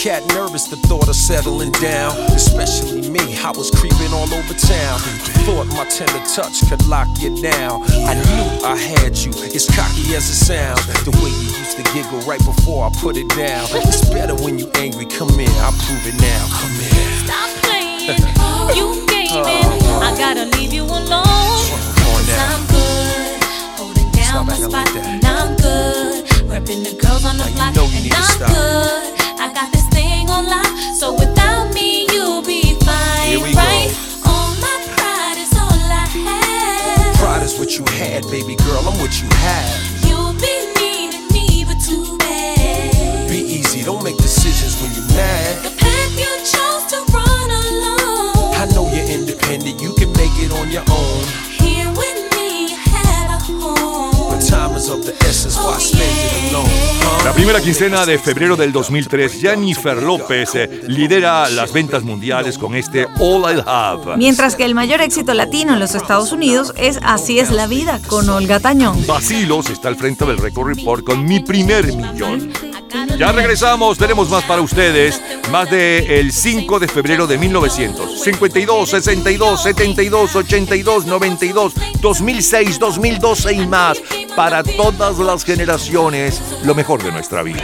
cat 0.02 0.26
nervous 0.34 0.66
the 0.66 0.74
thought 0.90 1.06
of 1.06 1.14
settling 1.14 1.70
down. 1.78 2.10
Especially 2.34 3.08
me, 3.08 3.22
I 3.38 3.54
was 3.54 3.70
creeping 3.70 4.10
all 4.10 4.26
over 4.34 4.54
town. 4.58 4.98
Thought 5.46 5.70
my 5.78 5.86
tender 5.86 6.18
touch 6.26 6.58
could 6.66 6.82
lock 6.88 7.06
you 7.22 7.30
down. 7.40 7.86
I 8.10 8.18
knew 8.18 8.66
I 8.66 8.74
had 8.74 9.14
you, 9.16 9.30
as 9.54 9.70
cocky 9.70 10.10
as 10.18 10.26
it 10.26 10.42
sounds. 10.42 10.82
The 11.06 11.14
way 11.22 11.30
you 11.30 11.54
used 11.54 11.78
to 11.78 11.86
giggle 11.94 12.18
right 12.26 12.42
before 12.42 12.82
I 12.82 12.90
put 12.98 13.16
it 13.16 13.28
down. 13.38 13.62
It's 13.86 14.10
better 14.10 14.34
when 14.34 14.58
you 14.58 14.66
angry. 14.74 15.06
Come 15.06 15.38
in, 15.38 15.54
I'll 15.62 15.70
prove 15.86 16.02
it 16.02 16.18
now. 16.18 16.42
Come 16.50 16.74
in. 16.82 16.98
Stop 17.22 17.50
playing. 17.62 18.10
you 18.74 19.06
gaming. 19.06 19.70
Oh. 19.86 20.02
I 20.02 20.18
gotta 20.18 20.50
leave 20.58 20.72
you 20.72 20.82
alone. 20.82 21.62
Cause 22.02 22.26
I'm 22.42 22.66
good. 22.74 23.38
Holding 23.78 24.10
down 24.10 24.46
my 24.50 24.58
spot. 24.58 24.90
and 24.98 25.24
I'm 25.24 25.54
good. 25.62 26.26
Repping 26.50 26.82
the 26.82 26.98
girls 26.98 27.24
on 27.24 27.38
the 27.38 27.46
block. 27.54 27.70
know 27.76 27.86
you 27.86 28.10
and 28.10 28.18
I'm 28.18 28.34
stop. 28.34 28.50
good. 28.50 29.22
I 29.38 29.52
got 29.54 29.72
this 29.72 29.91
thing 30.32 30.44
on 30.44 30.46
lock. 30.46 30.66
So 30.94 31.12
without 31.12 31.72
me, 31.74 32.06
you'll 32.12 32.42
be 32.42 32.74
fine. 32.80 33.42
We 33.42 33.52
go. 33.52 33.58
right? 33.58 33.90
All 34.26 34.54
my 34.56 34.76
pride 34.96 35.38
is 35.38 35.52
all 35.54 35.90
I 35.92 36.06
have. 36.06 37.16
Pride 37.16 37.42
is 37.42 37.58
what 37.58 37.78
you 37.78 37.84
had, 37.92 38.22
baby 38.30 38.56
girl. 38.56 38.82
I'm 38.88 38.98
what 38.98 39.20
you 39.20 39.28
have. 39.28 40.06
You'll 40.06 40.34
be 40.34 40.72
needing 40.78 41.28
me, 41.32 41.64
but 41.64 41.80
too 41.80 42.18
bad. 42.18 43.28
Be 43.28 43.38
easy, 43.38 43.82
don't 43.84 44.02
make 44.02 44.16
decisions 44.16 44.80
when 44.82 44.92
you're 44.92 45.16
mad. 45.16 45.71
La 57.24 57.32
primera 57.32 57.58
quincena 57.58 58.04
de 58.04 58.18
febrero 58.18 58.54
del 58.54 58.70
2003, 58.70 59.40
Jennifer 59.40 60.02
López 60.02 60.54
eh, 60.54 60.82
lidera 60.88 61.48
las 61.48 61.72
ventas 61.72 62.02
mundiales 62.02 62.58
con 62.58 62.74
este 62.74 63.06
All 63.18 63.56
I 63.56 63.62
Have. 63.64 64.18
Mientras 64.18 64.56
que 64.56 64.66
el 64.66 64.74
mayor 64.74 65.00
éxito 65.00 65.32
latino 65.32 65.72
en 65.72 65.80
los 65.80 65.94
Estados 65.94 66.32
Unidos 66.32 66.74
es 66.76 66.98
Así 67.02 67.38
es 67.38 67.50
la 67.50 67.66
vida 67.66 67.98
con 68.08 68.28
Olga 68.28 68.60
Tañón. 68.60 69.06
Vacilos 69.06 69.70
está 69.70 69.88
al 69.88 69.96
frente 69.96 70.26
del 70.26 70.36
Record 70.36 70.76
Report 70.76 71.02
con 71.02 71.24
mi 71.24 71.40
primer 71.40 71.86
millón. 71.86 72.52
Ya 73.18 73.32
regresamos, 73.32 73.98
tenemos 73.98 74.28
más 74.30 74.44
para 74.44 74.60
ustedes. 74.60 75.20
Más 75.50 75.70
de 75.70 76.20
el 76.20 76.32
5 76.32 76.78
de 76.78 76.88
febrero 76.88 77.26
de 77.26 77.38
1900, 77.38 78.22
52, 78.22 78.90
62, 78.90 79.62
72, 79.62 80.36
82, 80.36 81.06
92, 81.06 81.74
2006, 82.00 82.78
2012 82.78 83.52
y 83.52 83.66
más. 83.66 84.02
Para 84.36 84.62
todas 84.62 85.18
las 85.18 85.44
generaciones, 85.44 86.40
lo 86.64 86.74
mejor 86.74 87.02
de 87.02 87.12
nuestra 87.12 87.42
vida. 87.42 87.62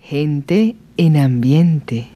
Gente 0.00 0.76
en 0.96 1.16
ambiente. 1.16 2.06